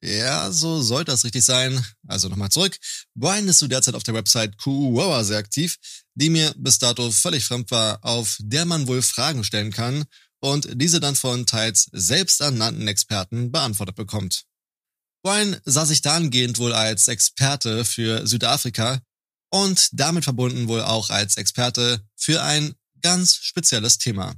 Ja, 0.04 0.52
so 0.52 0.82
sollte 0.82 1.12
das 1.12 1.24
richtig 1.24 1.44
sein. 1.44 1.84
Also 2.08 2.30
nochmal 2.30 2.52
zurück. 2.52 2.78
Brian 3.16 3.48
ist 3.48 3.60
zu 3.60 3.68
der 3.68 3.82
Zeit 3.82 3.96
auf 3.96 4.04
der 4.04 4.14
Website 4.14 4.58
Kuwawa 4.58 5.24
sehr 5.24 5.38
aktiv, 5.38 5.78
die 6.14 6.30
mir 6.30 6.54
bis 6.58 6.78
dato 6.78 7.10
völlig 7.12 7.44
fremd 7.44 7.72
war, 7.72 8.04
auf 8.04 8.38
der 8.40 8.66
man 8.66 8.88
wohl 8.88 9.02
Fragen 9.02 9.44
stellen 9.44 9.72
kann 9.72 10.06
und 10.40 10.68
diese 10.80 11.00
dann 11.00 11.16
von 11.16 11.46
teils 11.46 11.90
selbsternannten 11.92 12.88
Experten 12.88 13.52
beantwortet 13.52 13.96
bekommt. 13.96 14.46
Brian 15.26 15.60
sah 15.66 15.88
sich 15.88 16.04
dahingehend 16.04 16.60
wohl 16.60 16.72
als 16.72 17.08
Experte 17.08 17.84
für 17.84 18.28
Südafrika 18.28 19.02
und 19.50 19.90
damit 19.94 20.24
verbunden 20.24 20.68
wohl 20.68 20.84
auch 20.84 21.10
als 21.10 21.38
Experte 21.38 22.08
für 22.16 22.44
ein 22.44 22.76
ganz 23.02 23.38
spezielles 23.38 23.98
Thema. 23.98 24.36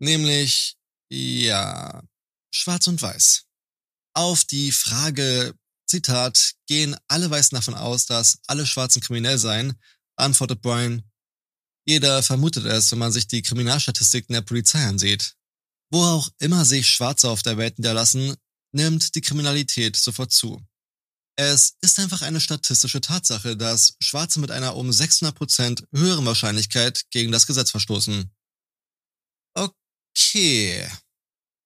Nämlich, 0.00 0.78
ja, 1.08 2.02
schwarz 2.52 2.88
und 2.88 3.00
weiß. 3.00 3.44
Auf 4.14 4.42
die 4.44 4.72
Frage, 4.72 5.54
Zitat, 5.86 6.54
gehen 6.66 6.96
alle 7.06 7.30
Weißen 7.30 7.54
davon 7.54 7.74
aus, 7.74 8.06
dass 8.06 8.40
alle 8.48 8.66
Schwarzen 8.66 9.00
kriminell 9.00 9.38
seien, 9.38 9.80
antwortet 10.16 10.60
Brian, 10.60 11.08
jeder 11.86 12.20
vermutet 12.24 12.64
es, 12.64 12.90
wenn 12.90 12.98
man 12.98 13.12
sich 13.12 13.28
die 13.28 13.42
Kriminalstatistiken 13.42 14.34
der 14.34 14.42
Polizei 14.42 14.84
ansieht. 14.84 15.36
Wo 15.92 16.02
auch 16.02 16.30
immer 16.40 16.64
sich 16.64 16.90
Schwarze 16.90 17.30
auf 17.30 17.44
der 17.44 17.58
Welt 17.58 17.78
niederlassen, 17.78 18.34
nimmt 18.72 19.14
die 19.14 19.20
Kriminalität 19.20 19.96
sofort 19.96 20.32
zu. 20.32 20.62
Es 21.38 21.76
ist 21.82 21.98
einfach 21.98 22.22
eine 22.22 22.40
statistische 22.40 23.00
Tatsache, 23.00 23.56
dass 23.56 23.94
Schwarze 24.00 24.40
mit 24.40 24.50
einer 24.50 24.74
um 24.74 24.88
600% 24.88 25.84
höheren 25.92 26.24
Wahrscheinlichkeit 26.24 27.04
gegen 27.10 27.30
das 27.30 27.46
Gesetz 27.46 27.70
verstoßen. 27.70 28.30
Okay. 29.54 30.88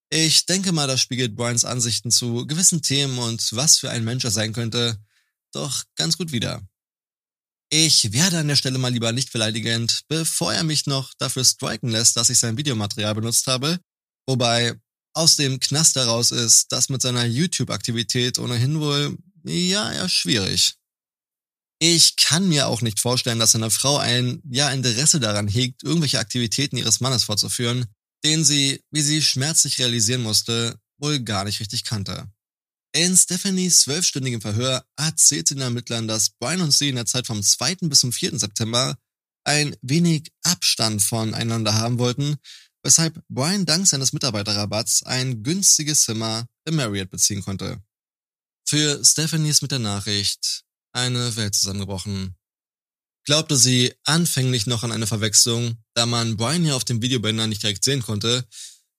Ich 0.09 0.45
denke 0.45 0.73
mal, 0.73 0.87
das 0.87 0.99
spiegelt 0.99 1.35
Brians 1.35 1.63
Ansichten 1.63 2.11
zu 2.11 2.45
gewissen 2.45 2.81
Themen 2.81 3.17
und 3.17 3.53
was 3.53 3.79
für 3.79 3.89
ein 3.89 4.03
Mensch 4.03 4.25
er 4.25 4.31
sein 4.31 4.51
könnte, 4.51 4.99
doch 5.53 5.85
ganz 5.95 6.17
gut 6.17 6.33
wider. 6.33 6.61
Ich 7.69 8.11
werde 8.11 8.39
an 8.39 8.49
der 8.49 8.57
Stelle 8.57 8.77
mal 8.77 8.91
lieber 8.91 9.13
nicht 9.13 9.31
beleidigend, 9.31 10.01
bevor 10.09 10.53
er 10.53 10.65
mich 10.65 10.85
noch 10.85 11.13
dafür 11.17 11.45
striken 11.45 11.87
lässt, 11.87 12.17
dass 12.17 12.29
ich 12.29 12.37
sein 12.37 12.57
Videomaterial 12.57 13.15
benutzt 13.15 13.47
habe, 13.47 13.79
wobei 14.27 14.75
aus 15.13 15.35
dem 15.35 15.59
Knast 15.59 15.95
heraus 15.95 16.31
ist 16.31 16.71
das 16.71 16.89
mit 16.89 17.01
seiner 17.01 17.25
YouTube-Aktivität 17.25 18.39
ohnehin 18.39 18.79
wohl, 18.79 19.17
ja, 19.43 19.91
eher 19.91 20.09
schwierig. 20.09 20.75
Ich 21.79 22.15
kann 22.15 22.47
mir 22.47 22.67
auch 22.67 22.81
nicht 22.81 22.99
vorstellen, 22.99 23.39
dass 23.39 23.55
eine 23.55 23.71
Frau 23.71 23.97
ein, 23.97 24.41
ja, 24.49 24.69
Interesse 24.69 25.19
daran 25.19 25.47
hegt, 25.47 25.83
irgendwelche 25.83 26.19
Aktivitäten 26.19 26.77
ihres 26.77 26.99
Mannes 26.99 27.23
fortzuführen, 27.23 27.87
den 28.23 28.45
sie, 28.45 28.83
wie 28.91 29.01
sie 29.01 29.21
schmerzlich 29.21 29.79
realisieren 29.79 30.21
musste, 30.21 30.79
wohl 30.99 31.19
gar 31.21 31.43
nicht 31.43 31.59
richtig 31.59 31.83
kannte. 31.83 32.31
In 32.93 33.15
Stephanies 33.17 33.81
zwölfstündigem 33.81 34.41
Verhör 34.41 34.85
erzählt 34.95 35.47
sie 35.47 35.55
den 35.55 35.63
Ermittlern, 35.63 36.07
dass 36.07 36.29
Brian 36.29 36.61
und 36.61 36.71
sie 36.71 36.89
in 36.89 36.95
der 36.95 37.05
Zeit 37.05 37.25
vom 37.25 37.41
2. 37.41 37.77
bis 37.83 38.01
zum 38.01 38.11
4. 38.11 38.37
September 38.37 38.97
ein 39.43 39.75
wenig 39.81 40.29
Abstand 40.43 41.01
voneinander 41.01 41.73
haben 41.73 41.97
wollten 41.97 42.37
weshalb 42.83 43.21
Brian 43.29 43.65
dank 43.65 43.87
seines 43.87 44.13
Mitarbeiterrabatts 44.13 45.03
ein 45.03 45.43
günstiges 45.43 46.03
Zimmer 46.03 46.47
im 46.65 46.75
Marriott 46.75 47.09
beziehen 47.09 47.43
konnte. 47.43 47.81
Für 48.65 49.03
Stephanie 49.03 49.49
ist 49.49 49.61
mit 49.61 49.71
der 49.71 49.79
Nachricht 49.79 50.63
eine 50.93 51.35
Welt 51.35 51.55
zusammengebrochen. 51.55 52.35
Glaubte 53.25 53.55
sie 53.55 53.93
anfänglich 54.03 54.65
noch 54.65 54.83
an 54.83 54.91
eine 54.91 55.07
Verwechslung, 55.07 55.77
da 55.93 56.05
man 56.05 56.37
Brian 56.37 56.65
ja 56.65 56.75
auf 56.75 56.85
dem 56.85 57.01
Videobänder 57.01 57.47
nicht 57.47 57.61
direkt 57.61 57.83
sehen 57.83 58.01
konnte, 58.01 58.47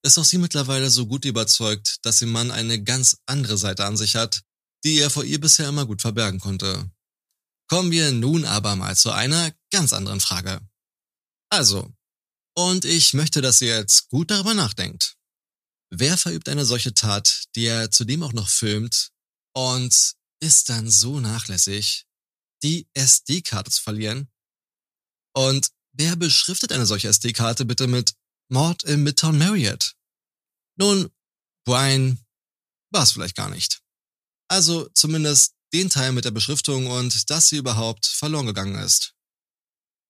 ist 0.02 0.18
auch 0.18 0.24
sie 0.24 0.38
mittlerweile 0.38 0.90
so 0.90 1.06
gut 1.06 1.24
überzeugt, 1.24 1.98
dass 2.02 2.20
ihr 2.20 2.28
Mann 2.28 2.50
eine 2.50 2.82
ganz 2.82 3.18
andere 3.26 3.56
Seite 3.56 3.84
an 3.84 3.96
sich 3.96 4.16
hat, 4.16 4.42
die 4.84 4.98
er 4.98 5.10
vor 5.10 5.24
ihr 5.24 5.40
bisher 5.40 5.68
immer 5.68 5.86
gut 5.86 6.02
verbergen 6.02 6.40
konnte. 6.40 6.90
Kommen 7.68 7.90
wir 7.90 8.10
nun 8.12 8.44
aber 8.44 8.76
mal 8.76 8.96
zu 8.96 9.10
einer 9.12 9.52
ganz 9.70 9.92
anderen 9.92 10.20
Frage. 10.20 10.60
Also, 11.48 11.92
und 12.54 12.84
ich 12.84 13.14
möchte, 13.14 13.40
dass 13.40 13.60
ihr 13.60 13.76
jetzt 13.76 14.08
gut 14.08 14.30
darüber 14.30 14.54
nachdenkt. 14.54 15.16
Wer 15.90 16.16
verübt 16.16 16.48
eine 16.48 16.64
solche 16.64 16.94
Tat, 16.94 17.44
die 17.54 17.66
er 17.66 17.90
zudem 17.90 18.22
auch 18.22 18.32
noch 18.32 18.48
filmt 18.48 19.10
und 19.54 20.14
ist 20.40 20.68
dann 20.68 20.90
so 20.90 21.20
nachlässig, 21.20 22.06
die 22.62 22.88
SD-Karte 22.94 23.70
zu 23.70 23.82
verlieren? 23.82 24.30
Und 25.34 25.70
wer 25.92 26.16
beschriftet 26.16 26.72
eine 26.72 26.86
solche 26.86 27.08
SD-Karte 27.08 27.64
bitte 27.64 27.86
mit 27.86 28.14
Mord 28.48 28.84
im 28.84 29.02
Midtown 29.02 29.38
Marriott? 29.38 29.94
Nun, 30.76 31.10
Brian 31.64 32.24
war 32.90 33.02
es 33.02 33.12
vielleicht 33.12 33.36
gar 33.36 33.50
nicht. 33.50 33.82
Also 34.48 34.88
zumindest 34.94 35.54
den 35.72 35.88
Teil 35.88 36.12
mit 36.12 36.24
der 36.24 36.30
Beschriftung 36.30 36.86
und 36.86 37.30
dass 37.30 37.48
sie 37.48 37.56
überhaupt 37.56 38.06
verloren 38.06 38.46
gegangen 38.46 38.74
ist. 38.76 39.11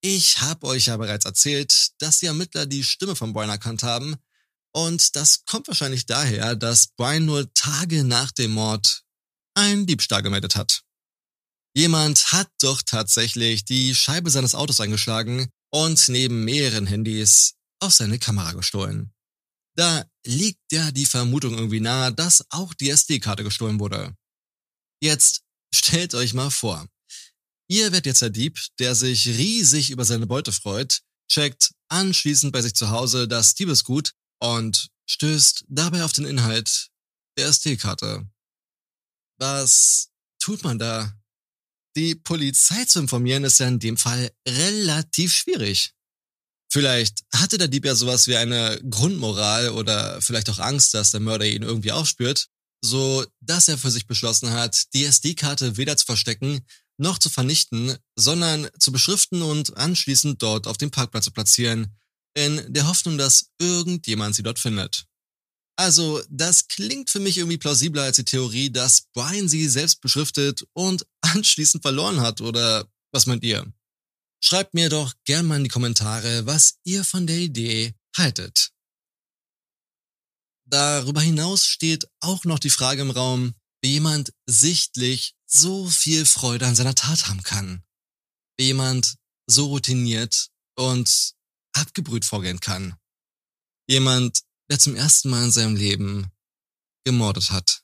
Ich 0.05 0.41
habe 0.41 0.67
euch 0.67 0.87
ja 0.87 0.97
bereits 0.97 1.23
erzählt, 1.23 1.91
dass 1.99 2.19
die 2.19 2.25
Ermittler 2.25 2.65
die 2.65 2.83
Stimme 2.83 3.15
von 3.15 3.31
Brian 3.31 3.49
erkannt 3.49 3.83
haben, 3.83 4.17
Und 4.75 5.15
das 5.15 5.45
kommt 5.45 5.67
wahrscheinlich 5.67 6.07
daher, 6.07 6.55
dass 6.55 6.87
Brian 6.87 7.25
nur 7.25 7.53
Tage 7.53 8.03
nach 8.03 8.31
dem 8.31 8.51
Mord 8.51 9.03
einen 9.55 9.85
Diebstahl 9.85 10.23
gemeldet 10.23 10.55
hat. 10.55 10.81
Jemand 11.75 12.31
hat 12.31 12.49
doch 12.59 12.81
tatsächlich 12.81 13.65
die 13.65 13.93
Scheibe 13.93 14.31
seines 14.31 14.55
Autos 14.55 14.79
eingeschlagen 14.79 15.49
und 15.71 16.09
neben 16.09 16.43
mehreren 16.43 16.87
Handys 16.87 17.53
auch 17.79 17.91
seine 17.91 18.17
Kamera 18.19 18.53
gestohlen. 18.53 19.13
Da 19.75 20.05
liegt 20.25 20.71
ja 20.71 20.91
die 20.91 21.05
Vermutung 21.05 21.53
irgendwie 21.53 21.79
nahe, 21.79 22.11
dass 22.13 22.45
auch 22.49 22.73
die 22.73 22.89
SD-Karte 22.89 23.43
gestohlen 23.43 23.79
wurde. 23.79 24.15
Jetzt 25.01 25.43
stellt 25.73 26.15
euch 26.15 26.33
mal 26.33 26.49
vor, 26.51 26.87
ihr 27.73 27.91
werdet 27.91 28.05
jetzt 28.05 28.21
der 28.21 28.29
Dieb, 28.29 28.59
der 28.77 28.93
sich 28.93 29.25
riesig 29.27 29.89
über 29.89 30.05
seine 30.05 30.27
Beute 30.27 30.51
freut, 30.51 31.01
checkt 31.27 31.71
anschließend 31.89 32.53
bei 32.53 32.61
sich 32.61 32.75
zu 32.75 32.91
Hause 32.91 33.27
das 33.27 33.55
Diebesgut 33.55 34.11
und 34.39 34.89
stößt 35.09 35.65
dabei 35.69 36.03
auf 36.03 36.13
den 36.13 36.25
Inhalt 36.25 36.89
der 37.35 37.47
SD-Karte. 37.47 38.27
Was 39.39 40.09
tut 40.39 40.63
man 40.63 40.77
da? 40.77 41.17
Die 41.95 42.13
Polizei 42.13 42.85
zu 42.85 42.99
informieren 42.99 43.43
ist 43.43 43.59
ja 43.59 43.67
in 43.67 43.79
dem 43.79 43.97
Fall 43.97 44.31
relativ 44.47 45.35
schwierig. 45.35 45.93
Vielleicht 46.71 47.23
hatte 47.33 47.57
der 47.57 47.67
Dieb 47.67 47.85
ja 47.85 47.95
sowas 47.95 48.27
wie 48.27 48.35
eine 48.35 48.79
Grundmoral 48.87 49.69
oder 49.69 50.21
vielleicht 50.21 50.49
auch 50.49 50.59
Angst, 50.59 50.93
dass 50.93 51.11
der 51.11 51.19
Mörder 51.19 51.45
ihn 51.45 51.63
irgendwie 51.63 51.91
aufspürt, 51.91 52.49
so 52.83 53.25
dass 53.41 53.67
er 53.67 53.77
für 53.79 53.91
sich 53.91 54.05
beschlossen 54.05 54.51
hat, 54.51 54.93
die 54.93 55.05
SD-Karte 55.05 55.77
weder 55.77 55.97
zu 55.97 56.05
verstecken 56.05 56.65
noch 56.97 57.17
zu 57.17 57.29
vernichten, 57.29 57.97
sondern 58.15 58.69
zu 58.79 58.91
beschriften 58.91 59.41
und 59.41 59.75
anschließend 59.77 60.41
dort 60.41 60.67
auf 60.67 60.77
dem 60.77 60.91
Parkplatz 60.91 61.25
zu 61.25 61.31
platzieren, 61.31 61.95
in 62.35 62.61
der 62.73 62.87
Hoffnung, 62.87 63.17
dass 63.17 63.51
irgendjemand 63.59 64.35
sie 64.35 64.43
dort 64.43 64.59
findet. 64.59 65.05
Also, 65.75 66.21
das 66.29 66.67
klingt 66.67 67.09
für 67.09 67.19
mich 67.19 67.37
irgendwie 67.37 67.57
plausibler 67.57 68.03
als 68.03 68.17
die 68.17 68.25
Theorie, 68.25 68.71
dass 68.71 69.07
Brian 69.13 69.49
sie 69.49 69.67
selbst 69.67 70.01
beschriftet 70.01 70.65
und 70.73 71.05
anschließend 71.21 71.81
verloren 71.83 72.21
hat, 72.21 72.41
oder 72.41 72.87
was 73.11 73.25
meint 73.25 73.43
ihr? 73.43 73.71
Schreibt 74.43 74.73
mir 74.73 74.89
doch 74.89 75.13
gern 75.25 75.45
mal 75.45 75.57
in 75.57 75.63
die 75.63 75.69
Kommentare, 75.69 76.45
was 76.45 76.75
ihr 76.83 77.03
von 77.03 77.25
der 77.25 77.37
Idee 77.37 77.95
haltet. 78.15 78.71
Darüber 80.65 81.21
hinaus 81.21 81.65
steht 81.65 82.07
auch 82.19 82.45
noch 82.45 82.59
die 82.59 82.69
Frage 82.69 83.01
im 83.01 83.11
Raum, 83.11 83.53
wie 83.81 83.93
jemand 83.93 84.33
sichtlich 84.45 85.35
so 85.53 85.87
viel 85.87 86.25
Freude 86.25 86.65
an 86.65 86.75
seiner 86.75 86.95
Tat 86.95 87.27
haben 87.27 87.43
kann. 87.43 87.83
Jemand 88.59 89.15
so 89.47 89.67
routiniert 89.67 90.49
und 90.75 91.33
abgebrüht 91.73 92.25
vorgehen 92.25 92.59
kann. 92.59 92.95
Jemand, 93.87 94.41
der 94.69 94.79
zum 94.79 94.95
ersten 94.95 95.29
Mal 95.29 95.45
in 95.45 95.51
seinem 95.51 95.75
Leben 95.75 96.31
gemordet 97.05 97.51
hat. 97.51 97.83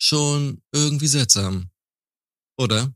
Schon 0.00 0.62
irgendwie 0.72 1.06
seltsam. 1.06 1.70
Oder? 2.58 2.94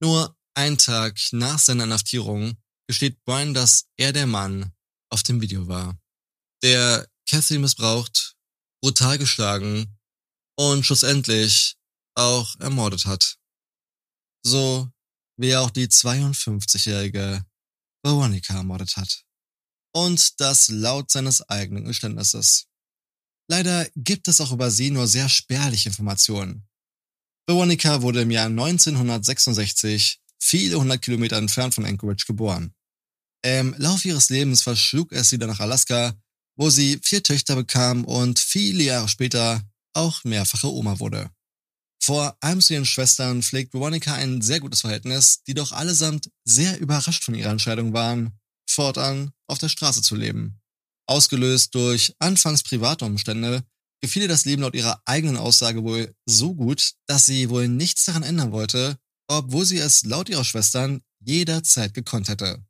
Nur 0.00 0.36
ein 0.54 0.78
Tag 0.78 1.18
nach 1.32 1.58
seiner 1.58 1.84
Inhaftierung 1.84 2.56
gesteht 2.86 3.22
Brian, 3.24 3.54
dass 3.54 3.86
er 3.96 4.12
der 4.12 4.26
Mann 4.26 4.72
auf 5.10 5.22
dem 5.22 5.40
Video 5.40 5.66
war, 5.68 5.98
der 6.62 7.08
Kathy 7.28 7.58
missbraucht, 7.58 8.36
brutal 8.82 9.18
geschlagen 9.18 9.98
und 10.56 10.84
schlussendlich 10.84 11.76
auch 12.14 12.58
ermordet 12.60 13.06
hat. 13.06 13.36
So 14.44 14.88
wie 15.36 15.48
er 15.50 15.62
auch 15.62 15.70
die 15.70 15.88
52-jährige 15.88 17.44
Veronica 18.02 18.54
ermordet 18.54 18.96
hat. 18.96 19.24
Und 19.92 20.40
das 20.40 20.68
laut 20.68 21.10
seines 21.10 21.48
eigenen 21.48 21.84
Geständnisses. 21.84 22.66
Leider 23.48 23.86
gibt 23.94 24.28
es 24.28 24.40
auch 24.40 24.52
über 24.52 24.70
sie 24.70 24.90
nur 24.90 25.06
sehr 25.06 25.28
spärliche 25.28 25.88
Informationen. 25.88 26.66
Veronica 27.46 28.02
wurde 28.02 28.22
im 28.22 28.30
Jahr 28.30 28.46
1966 28.46 30.20
viele 30.40 30.78
hundert 30.78 31.02
Kilometer 31.02 31.36
entfernt 31.36 31.74
von 31.74 31.84
Anchorage 31.84 32.24
geboren. 32.26 32.74
Im 33.44 33.74
Lauf 33.76 34.04
ihres 34.04 34.30
Lebens 34.30 34.62
verschlug 34.62 35.12
es 35.12 35.28
sie 35.28 35.38
dann 35.38 35.50
nach 35.50 35.60
Alaska, 35.60 36.14
wo 36.56 36.70
sie 36.70 36.98
vier 37.02 37.22
Töchter 37.22 37.56
bekam 37.56 38.04
und 38.04 38.38
viele 38.38 38.84
Jahre 38.84 39.08
später 39.08 39.62
auch 39.92 40.24
mehrfache 40.24 40.72
Oma 40.72 40.98
wurde. 40.98 41.30
Vor 42.04 42.36
allem 42.40 42.60
zu 42.60 42.74
ihren 42.74 42.84
Schwestern 42.84 43.42
pflegt 43.42 43.72
Veronica 43.72 44.12
ein 44.12 44.42
sehr 44.42 44.60
gutes 44.60 44.82
Verhältnis, 44.82 45.42
die 45.46 45.54
doch 45.54 45.72
allesamt 45.72 46.30
sehr 46.44 46.78
überrascht 46.78 47.24
von 47.24 47.34
ihrer 47.34 47.50
Entscheidung 47.50 47.94
waren, 47.94 48.38
fortan 48.68 49.30
auf 49.46 49.56
der 49.56 49.70
Straße 49.70 50.02
zu 50.02 50.14
leben. 50.14 50.60
Ausgelöst 51.08 51.74
durch 51.74 52.14
anfangs 52.18 52.62
private 52.62 53.06
Umstände, 53.06 53.64
gefiel 54.02 54.20
ihr 54.20 54.28
das 54.28 54.44
Leben 54.44 54.60
laut 54.60 54.74
ihrer 54.74 55.00
eigenen 55.06 55.38
Aussage 55.38 55.82
wohl 55.82 56.14
so 56.26 56.54
gut, 56.54 56.92
dass 57.06 57.24
sie 57.24 57.48
wohl 57.48 57.68
nichts 57.68 58.04
daran 58.04 58.22
ändern 58.22 58.52
wollte, 58.52 58.98
obwohl 59.26 59.64
sie 59.64 59.78
es 59.78 60.04
laut 60.04 60.28
ihrer 60.28 60.44
Schwestern 60.44 61.00
jederzeit 61.20 61.94
gekonnt 61.94 62.28
hätte. 62.28 62.62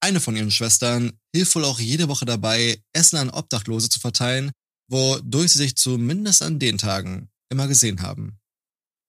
Eine 0.00 0.18
von 0.18 0.34
ihren 0.34 0.50
Schwestern 0.50 1.12
hilft 1.32 1.54
wohl 1.54 1.66
auch 1.66 1.78
jede 1.78 2.08
Woche 2.08 2.24
dabei, 2.24 2.82
Essen 2.92 3.16
an 3.16 3.30
Obdachlose 3.30 3.88
zu 3.88 4.00
verteilen, 4.00 4.50
wodurch 4.90 5.52
sie 5.52 5.58
sich 5.58 5.76
zumindest 5.76 6.42
an 6.42 6.58
den 6.58 6.78
Tagen 6.78 7.28
immer 7.48 7.68
gesehen 7.68 8.02
haben. 8.02 8.41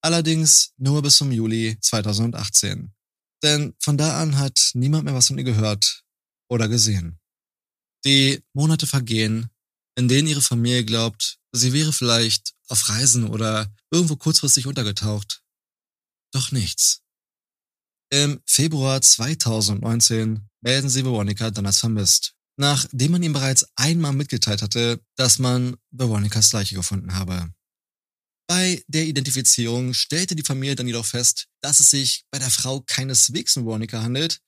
Allerdings 0.04 0.74
nur 0.78 1.02
bis 1.02 1.16
zum 1.16 1.32
Juli 1.32 1.78
2018. 1.80 2.94
Denn 3.42 3.74
von 3.80 3.98
da 3.98 4.22
an 4.22 4.38
hat 4.38 4.72
niemand 4.74 5.06
mehr 5.06 5.14
was 5.14 5.28
von 5.28 5.38
ihr 5.38 5.46
gehört 5.46 6.04
oder 6.50 6.68
gesehen. 6.68 7.20
Die 8.06 8.44
Monate 8.54 8.86
vergehen, 8.86 9.50
in 9.96 10.10
denen 10.10 10.28
ihre 10.28 10.42
Familie 10.42 10.84
glaubt, 10.84 11.40
sie 11.54 11.72
wäre 11.72 11.94
vielleicht 11.94 12.54
auf 12.68 12.90
Reisen 12.90 13.30
oder 13.30 13.74
irgendwo 13.92 14.18
kurzfristig 14.18 14.68
untergetaucht. 14.68 15.42
Doch 16.34 16.52
nichts. 16.52 17.02
Im 18.12 18.42
Februar 18.46 19.02
2019 19.02 20.50
melden 20.62 20.90
sie 20.90 21.06
Veronica 21.06 21.50
dann 21.50 21.66
als 21.66 21.80
vermisst, 21.80 22.36
nachdem 22.58 23.14
man 23.14 23.24
ihm 23.24 23.34
bereits 23.34 23.66
einmal 23.76 24.14
mitgeteilt 24.14 24.62
hatte, 24.62 25.02
dass 25.16 25.40
man 25.40 25.78
Veronicas 25.92 26.52
Leiche 26.52 26.76
gefunden 26.76 27.14
habe. 27.14 27.54
Bei 28.48 28.84
der 28.88 29.06
Identifizierung 29.06 29.94
stellte 29.94 30.36
die 30.36 30.44
Familie 30.44 30.76
dann 30.76 30.88
jedoch 30.88 31.06
fest, 31.06 31.48
dass 31.62 31.80
es 31.80 31.90
sich 31.90 32.26
bei 32.32 32.40
der 32.40 32.50
Frau 32.50 32.82
keineswegs 32.82 33.56
um 33.58 33.66
Veronica 33.66 34.02
handelt, 34.02 34.40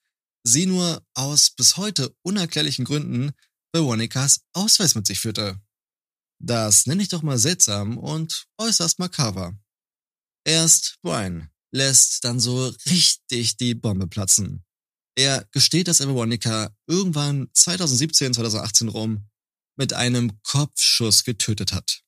sie 0.44 0.66
nur 0.66 1.06
aus 1.14 1.52
bis 1.52 1.78
heute 1.78 2.16
unerklärlichen 2.24 2.86
Gründen 2.86 3.32
Veronicas 3.74 4.42
Ausweis 4.54 4.96
mit 4.96 5.08
sich 5.08 5.20
führte. 5.20 5.60
Das 6.42 6.86
nenne 6.86 7.02
ich 7.02 7.10
doch 7.10 7.24
mal 7.24 7.38
seltsam 7.38 7.98
und 7.98 8.46
äußerst 8.58 9.00
makaber. 9.00 9.58
Erst 10.46 10.98
Brian 11.02 11.50
lässt 11.74 12.24
dann 12.24 12.40
so 12.40 12.68
richtig 12.90 13.58
die 13.58 13.76
Bombe 13.76 14.08
platzen. 14.08 14.64
Er 15.18 15.48
gesteht, 15.52 15.88
dass 15.88 16.02
er 16.02 16.08
Veronica 16.08 16.76
irgendwann 16.88 17.50
2017, 17.54 18.34
2018 18.34 18.90
rum 18.90 19.30
mit 19.78 19.94
einem 19.94 20.42
Kopfschuss 20.44 21.24
getötet 21.24 21.74
hat. 21.74 22.05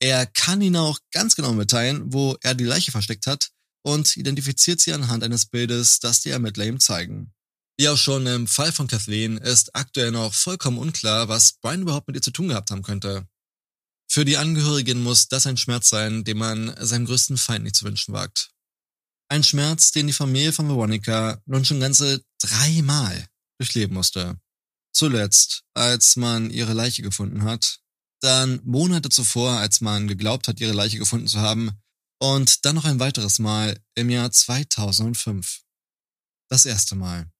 Er 0.00 0.26
kann 0.26 0.60
ihn 0.60 0.76
auch 0.76 0.98
ganz 1.10 1.34
genau 1.34 1.52
mitteilen, 1.52 2.12
wo 2.12 2.36
er 2.42 2.54
die 2.54 2.64
Leiche 2.64 2.92
versteckt 2.92 3.26
hat 3.26 3.50
und 3.82 4.16
identifiziert 4.16 4.80
sie 4.80 4.92
anhand 4.92 5.24
eines 5.24 5.46
Bildes, 5.46 5.98
das 5.98 6.20
die 6.20 6.30
Ermittler 6.30 6.66
ihm 6.66 6.78
zeigen. 6.78 7.32
Wie 7.78 7.88
auch 7.88 7.96
schon 7.96 8.26
im 8.26 8.46
Fall 8.46 8.72
von 8.72 8.88
Kathleen 8.88 9.38
ist 9.38 9.74
aktuell 9.74 10.10
noch 10.10 10.34
vollkommen 10.34 10.78
unklar, 10.78 11.28
was 11.28 11.54
Brian 11.60 11.82
überhaupt 11.82 12.08
mit 12.08 12.16
ihr 12.16 12.22
zu 12.22 12.32
tun 12.32 12.48
gehabt 12.48 12.70
haben 12.70 12.82
könnte. 12.82 13.28
Für 14.10 14.24
die 14.24 14.36
Angehörigen 14.36 15.02
muss 15.02 15.28
das 15.28 15.46
ein 15.46 15.56
Schmerz 15.56 15.88
sein, 15.88 16.24
den 16.24 16.38
man 16.38 16.74
seinem 16.84 17.06
größten 17.06 17.36
Feind 17.36 17.64
nicht 17.64 17.76
zu 17.76 17.84
wünschen 17.84 18.14
wagt. 18.14 18.50
Ein 19.28 19.44
Schmerz, 19.44 19.92
den 19.92 20.06
die 20.06 20.12
Familie 20.12 20.52
von 20.52 20.68
Veronica 20.68 21.40
nun 21.44 21.64
schon 21.64 21.80
ganze 21.80 22.22
dreimal 22.40 23.26
durchleben 23.58 23.94
musste. 23.94 24.40
Zuletzt, 24.92 25.64
als 25.74 26.16
man 26.16 26.50
ihre 26.50 26.72
Leiche 26.72 27.02
gefunden 27.02 27.44
hat, 27.44 27.80
dann 28.20 28.60
Monate 28.64 29.08
zuvor, 29.08 29.52
als 29.52 29.80
man 29.80 30.08
geglaubt 30.08 30.48
hat, 30.48 30.60
ihre 30.60 30.72
Leiche 30.72 30.98
gefunden 30.98 31.28
zu 31.28 31.40
haben, 31.40 31.72
und 32.20 32.64
dann 32.64 32.74
noch 32.74 32.84
ein 32.84 32.98
weiteres 32.98 33.38
Mal 33.38 33.80
im 33.94 34.10
Jahr 34.10 34.30
2005. 34.30 35.62
Das 36.50 36.66
erste 36.66 36.96
Mal. 36.96 37.30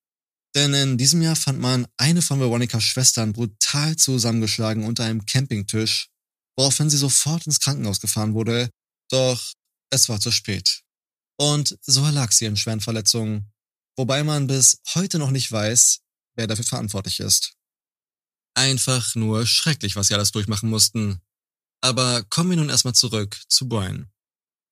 Denn 0.54 0.72
in 0.72 0.98
diesem 0.98 1.20
Jahr 1.22 1.36
fand 1.36 1.58
man 1.58 1.86
eine 1.96 2.22
von 2.22 2.40
Veronicas 2.40 2.84
Schwestern 2.84 3.32
brutal 3.32 3.96
zusammengeschlagen 3.96 4.84
unter 4.84 5.04
einem 5.04 5.26
Campingtisch, 5.26 6.08
woraufhin 6.56 6.90
sie 6.90 6.96
sofort 6.96 7.46
ins 7.46 7.60
Krankenhaus 7.60 8.00
gefahren 8.00 8.34
wurde, 8.34 8.70
doch 9.10 9.52
es 9.90 10.08
war 10.08 10.20
zu 10.20 10.30
spät. 10.30 10.82
Und 11.38 11.78
so 11.82 12.04
erlag 12.04 12.32
sie 12.32 12.46
in 12.46 12.56
schweren 12.56 12.80
Verletzungen, 12.80 13.52
wobei 13.96 14.24
man 14.24 14.46
bis 14.46 14.80
heute 14.94 15.18
noch 15.18 15.30
nicht 15.30 15.50
weiß, 15.50 16.00
wer 16.36 16.46
dafür 16.46 16.64
verantwortlich 16.64 17.20
ist. 17.20 17.57
Einfach 18.58 19.14
nur 19.14 19.46
schrecklich, 19.46 19.94
was 19.94 20.08
sie 20.08 20.14
alles 20.14 20.32
durchmachen 20.32 20.68
mussten. 20.68 21.20
Aber 21.80 22.24
kommen 22.24 22.50
wir 22.50 22.56
nun 22.56 22.70
erstmal 22.70 22.94
zurück 22.94 23.40
zu 23.48 23.68
Brian. 23.68 24.10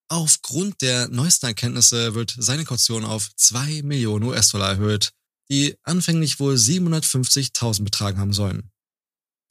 Aufgrund 0.08 0.82
der 0.82 1.06
neuesten 1.06 1.46
Erkenntnisse 1.46 2.16
wird 2.16 2.34
seine 2.36 2.64
Kaution 2.64 3.04
auf 3.04 3.30
2 3.36 3.82
Millionen 3.82 4.24
US-Dollar 4.24 4.70
erhöht, 4.70 5.12
die 5.48 5.76
anfänglich 5.84 6.40
wohl 6.40 6.56
750.000 6.56 7.84
betragen 7.84 8.18
haben 8.18 8.32
sollen. 8.32 8.72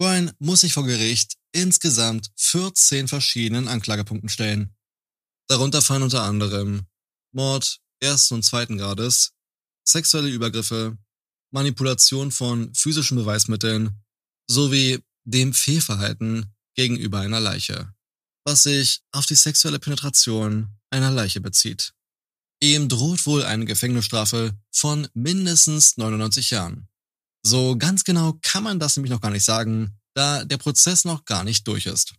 Brian 0.01 0.33
muss 0.39 0.61
sich 0.61 0.73
vor 0.73 0.83
Gericht 0.83 1.37
insgesamt 1.53 2.29
14 2.35 3.07
verschiedenen 3.07 3.69
Anklagepunkten 3.69 4.27
stellen. 4.27 4.75
Darunter 5.47 5.81
fallen 5.81 6.03
unter 6.03 6.23
anderem 6.23 6.87
Mord 7.31 7.79
ersten 8.01 8.33
und 8.33 8.43
zweiten 8.43 8.77
Grades, 8.77 9.31
sexuelle 9.87 10.27
Übergriffe, 10.27 10.97
Manipulation 11.51 12.33
von 12.33 12.75
physischen 12.75 13.15
Beweismitteln 13.15 14.01
sowie 14.47 14.99
dem 15.23 15.53
Fehlverhalten 15.53 16.53
gegenüber 16.75 17.19
einer 17.19 17.39
Leiche, 17.39 17.93
was 18.45 18.63
sich 18.63 19.01
auf 19.11 19.25
die 19.25 19.35
sexuelle 19.35 19.79
Penetration 19.79 20.69
einer 20.89 21.11
Leiche 21.11 21.41
bezieht. 21.41 21.93
Ihm 22.61 22.87
droht 22.87 23.25
wohl 23.25 23.43
eine 23.43 23.65
Gefängnisstrafe 23.65 24.57
von 24.71 25.07
mindestens 25.13 25.97
99 25.97 26.51
Jahren. 26.51 26.87
So 27.45 27.77
ganz 27.77 28.03
genau 28.03 28.39
kann 28.41 28.63
man 28.63 28.79
das 28.79 28.95
nämlich 28.95 29.11
noch 29.11 29.21
gar 29.21 29.31
nicht 29.31 29.45
sagen, 29.45 29.99
da 30.15 30.45
der 30.45 30.57
Prozess 30.57 31.05
noch 31.05 31.25
gar 31.25 31.43
nicht 31.43 31.67
durch 31.67 31.85
ist. 31.85 32.15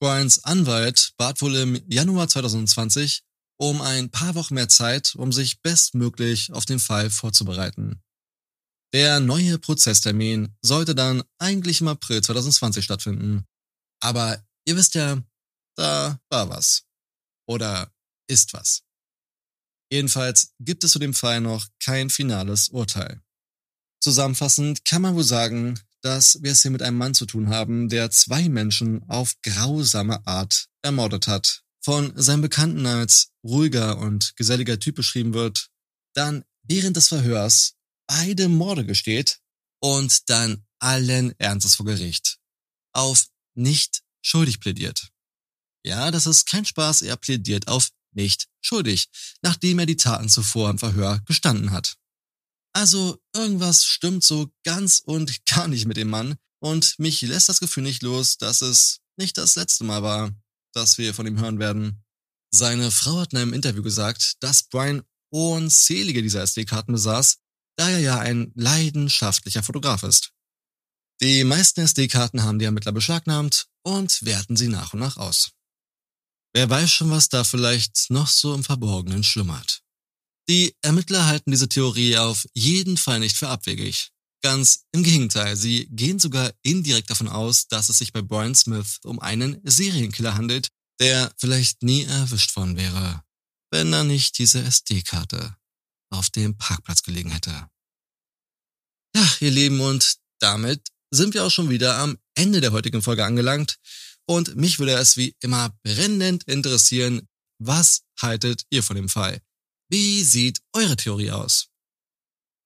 Bryans 0.00 0.44
Anwalt 0.44 1.12
bat 1.16 1.40
wohl 1.42 1.54
im 1.56 1.82
Januar 1.90 2.28
2020 2.28 3.22
um 3.56 3.80
ein 3.80 4.10
paar 4.10 4.34
Wochen 4.34 4.54
mehr 4.54 4.68
Zeit, 4.68 5.14
um 5.14 5.32
sich 5.32 5.60
bestmöglich 5.60 6.52
auf 6.52 6.64
den 6.64 6.78
Fall 6.78 7.10
vorzubereiten. 7.10 8.02
Der 8.94 9.18
neue 9.18 9.58
Prozesstermin 9.58 10.56
sollte 10.62 10.94
dann 10.94 11.24
eigentlich 11.38 11.80
im 11.80 11.88
April 11.88 12.22
2020 12.22 12.84
stattfinden. 12.84 13.44
Aber 14.00 14.40
ihr 14.66 14.76
wisst 14.76 14.94
ja, 14.94 15.20
da 15.76 16.20
war 16.30 16.48
was. 16.48 16.84
Oder 17.48 17.92
ist 18.28 18.52
was. 18.52 18.84
Jedenfalls 19.90 20.54
gibt 20.60 20.84
es 20.84 20.92
zu 20.92 21.00
dem 21.00 21.12
Fall 21.12 21.40
noch 21.40 21.66
kein 21.82 22.08
finales 22.08 22.68
Urteil. 22.68 23.20
Zusammenfassend 24.00 24.84
kann 24.84 25.02
man 25.02 25.16
wohl 25.16 25.24
sagen, 25.24 25.80
dass 26.00 26.40
wir 26.42 26.52
es 26.52 26.62
hier 26.62 26.70
mit 26.70 26.82
einem 26.82 26.96
Mann 26.96 27.14
zu 27.14 27.26
tun 27.26 27.48
haben, 27.48 27.88
der 27.88 28.12
zwei 28.12 28.48
Menschen 28.48 29.02
auf 29.08 29.34
grausame 29.42 30.24
Art 30.24 30.68
ermordet 30.82 31.26
hat. 31.26 31.64
Von 31.82 32.12
seinem 32.14 32.42
Bekannten 32.42 32.86
als 32.86 33.32
ruhiger 33.42 33.98
und 33.98 34.36
geselliger 34.36 34.78
Typ 34.78 34.94
beschrieben 34.94 35.34
wird, 35.34 35.70
dann 36.14 36.44
während 36.62 36.96
des 36.96 37.08
Verhörs 37.08 37.74
beide 38.14 38.48
Morde 38.48 38.86
gesteht 38.86 39.40
und 39.80 40.30
dann 40.30 40.64
allen 40.78 41.38
Ernstes 41.40 41.74
vor 41.74 41.86
Gericht 41.86 42.38
auf 42.92 43.26
nicht 43.54 44.02
schuldig 44.22 44.60
plädiert. 44.60 45.08
Ja, 45.84 46.12
das 46.12 46.26
ist 46.26 46.46
kein 46.46 46.64
Spaß, 46.64 47.02
er 47.02 47.16
plädiert 47.16 47.66
auf 47.66 47.90
nicht 48.12 48.46
schuldig, 48.60 49.08
nachdem 49.42 49.80
er 49.80 49.86
die 49.86 49.96
Taten 49.96 50.28
zuvor 50.28 50.70
im 50.70 50.78
Verhör 50.78 51.22
gestanden 51.26 51.72
hat. 51.72 51.96
Also 52.72 53.20
irgendwas 53.34 53.84
stimmt 53.84 54.22
so 54.22 54.52
ganz 54.62 55.00
und 55.04 55.44
gar 55.46 55.66
nicht 55.66 55.86
mit 55.86 55.96
dem 55.96 56.08
Mann 56.08 56.36
und 56.60 56.96
mich 57.00 57.20
lässt 57.22 57.48
das 57.48 57.58
Gefühl 57.58 57.82
nicht 57.82 58.04
los, 58.04 58.38
dass 58.38 58.62
es 58.62 59.00
nicht 59.16 59.36
das 59.38 59.56
letzte 59.56 59.82
Mal 59.82 60.04
war, 60.04 60.30
dass 60.72 60.98
wir 60.98 61.14
von 61.14 61.26
ihm 61.26 61.40
hören 61.40 61.58
werden. 61.58 62.04
Seine 62.52 62.92
Frau 62.92 63.18
hat 63.18 63.32
in 63.32 63.40
einem 63.40 63.52
Interview 63.52 63.82
gesagt, 63.82 64.36
dass 64.40 64.62
Brian 64.62 65.02
unzählige 65.30 66.22
dieser 66.22 66.42
SD-Karten 66.42 66.92
besaß, 66.92 67.38
da 67.76 67.90
er 67.90 67.98
ja 67.98 68.18
ein 68.18 68.52
leidenschaftlicher 68.54 69.62
Fotograf 69.62 70.02
ist. 70.02 70.32
Die 71.20 71.44
meisten 71.44 71.80
SD-Karten 71.80 72.42
haben 72.42 72.58
die 72.58 72.64
Ermittler 72.64 72.92
beschlagnahmt 72.92 73.66
und 73.82 74.24
werten 74.24 74.56
sie 74.56 74.68
nach 74.68 74.94
und 74.94 75.00
nach 75.00 75.16
aus. 75.16 75.52
Wer 76.52 76.68
weiß 76.70 76.90
schon, 76.90 77.10
was 77.10 77.28
da 77.28 77.44
vielleicht 77.44 78.10
noch 78.10 78.28
so 78.28 78.54
im 78.54 78.64
Verborgenen 78.64 79.24
schlummert. 79.24 79.82
Die 80.48 80.74
Ermittler 80.82 81.26
halten 81.26 81.50
diese 81.50 81.68
Theorie 81.68 82.16
auf 82.16 82.46
jeden 82.54 82.96
Fall 82.96 83.20
nicht 83.20 83.36
für 83.36 83.48
abwegig. 83.48 84.10
Ganz 84.42 84.84
im 84.92 85.02
Gegenteil, 85.02 85.56
sie 85.56 85.86
gehen 85.90 86.18
sogar 86.18 86.52
indirekt 86.62 87.10
davon 87.10 87.28
aus, 87.28 87.66
dass 87.66 87.88
es 87.88 87.98
sich 87.98 88.12
bei 88.12 88.20
Brian 88.20 88.54
Smith 88.54 88.98
um 89.04 89.18
einen 89.18 89.60
Serienkiller 89.64 90.34
handelt, 90.34 90.68
der 91.00 91.32
vielleicht 91.38 91.82
nie 91.82 92.04
erwischt 92.04 92.54
worden 92.56 92.76
wäre, 92.76 93.22
wenn 93.70 93.92
er 93.92 94.04
nicht 94.04 94.38
diese 94.38 94.62
SD-Karte 94.62 95.56
auf 96.14 96.30
dem 96.30 96.56
Parkplatz 96.56 97.02
gelegen 97.02 97.30
hätte. 97.30 97.68
Ja, 99.14 99.28
ihr 99.40 99.50
Lieben, 99.50 99.80
und 99.80 100.16
damit 100.40 100.88
sind 101.10 101.34
wir 101.34 101.44
auch 101.44 101.50
schon 101.50 101.70
wieder 101.70 101.98
am 101.98 102.18
Ende 102.34 102.60
der 102.60 102.72
heutigen 102.72 103.02
Folge 103.02 103.24
angelangt. 103.24 103.76
Und 104.26 104.56
mich 104.56 104.78
würde 104.78 104.92
es 104.94 105.16
wie 105.16 105.36
immer 105.40 105.70
brennend 105.82 106.44
interessieren, 106.44 107.28
was 107.58 108.02
haltet 108.20 108.64
ihr 108.70 108.82
von 108.82 108.96
dem 108.96 109.08
Fall? 109.08 109.40
Wie 109.90 110.22
sieht 110.24 110.60
eure 110.72 110.96
Theorie 110.96 111.30
aus? 111.30 111.68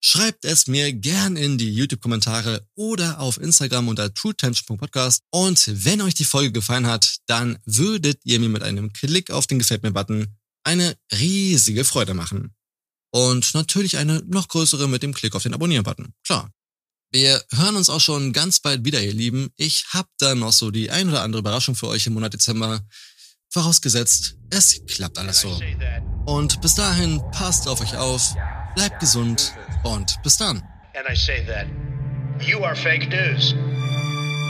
Schreibt 0.00 0.44
es 0.44 0.68
mir 0.68 0.92
gern 0.92 1.36
in 1.36 1.58
die 1.58 1.74
YouTube-Kommentare 1.74 2.66
oder 2.76 3.18
auf 3.18 3.38
Instagram 3.38 3.88
unter 3.88 4.14
truetension.podcast. 4.14 5.24
Und 5.30 5.84
wenn 5.84 6.00
euch 6.00 6.14
die 6.14 6.24
Folge 6.24 6.52
gefallen 6.52 6.86
hat, 6.86 7.16
dann 7.26 7.58
würdet 7.66 8.20
ihr 8.24 8.38
mir 8.38 8.48
mit 8.48 8.62
einem 8.62 8.92
Klick 8.92 9.30
auf 9.32 9.48
den 9.48 9.58
Gefällt 9.58 9.82
mir-Button 9.82 10.36
eine 10.62 10.96
riesige 11.12 11.84
Freude 11.84 12.14
machen. 12.14 12.54
Und 13.10 13.54
natürlich 13.54 13.96
eine 13.96 14.22
noch 14.26 14.48
größere 14.48 14.88
mit 14.88 15.02
dem 15.02 15.14
Klick 15.14 15.34
auf 15.34 15.42
den 15.42 15.54
Abonnieren-Button. 15.54 16.12
Klar. 16.24 16.50
Wir 17.10 17.42
hören 17.52 17.76
uns 17.76 17.88
auch 17.88 18.00
schon 18.00 18.34
ganz 18.34 18.60
bald 18.60 18.84
wieder, 18.84 19.00
ihr 19.00 19.14
Lieben. 19.14 19.48
Ich 19.56 19.86
hab 19.94 20.06
da 20.18 20.34
noch 20.34 20.52
so 20.52 20.70
die 20.70 20.90
ein 20.90 21.08
oder 21.08 21.22
andere 21.22 21.40
Überraschung 21.40 21.74
für 21.74 21.88
euch 21.88 22.06
im 22.06 22.12
Monat 22.12 22.34
Dezember. 22.34 22.82
Vorausgesetzt, 23.48 24.36
es 24.50 24.82
klappt 24.86 25.16
alles 25.16 25.40
so. 25.40 25.58
Und 26.26 26.60
bis 26.60 26.74
dahin, 26.74 27.22
passt 27.32 27.66
auf 27.66 27.80
euch 27.80 27.96
auf, 27.96 28.34
bleibt 28.74 29.00
gesund 29.00 29.54
und 29.84 30.22
bis 30.22 30.36
dann. 30.36 30.62
And 30.94 31.08
I 31.10 31.16
say 31.16 31.42
that 31.46 31.66
you 32.46 32.62
are 32.62 32.76
fake 32.76 33.08
news. 33.08 33.54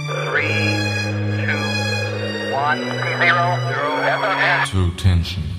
Three, 0.09 0.49
two, 1.47 2.53
one, 2.53 2.81
zero, 3.21 3.57
zero. 3.69 4.65
True 4.67 4.97
Tension. 4.97 5.58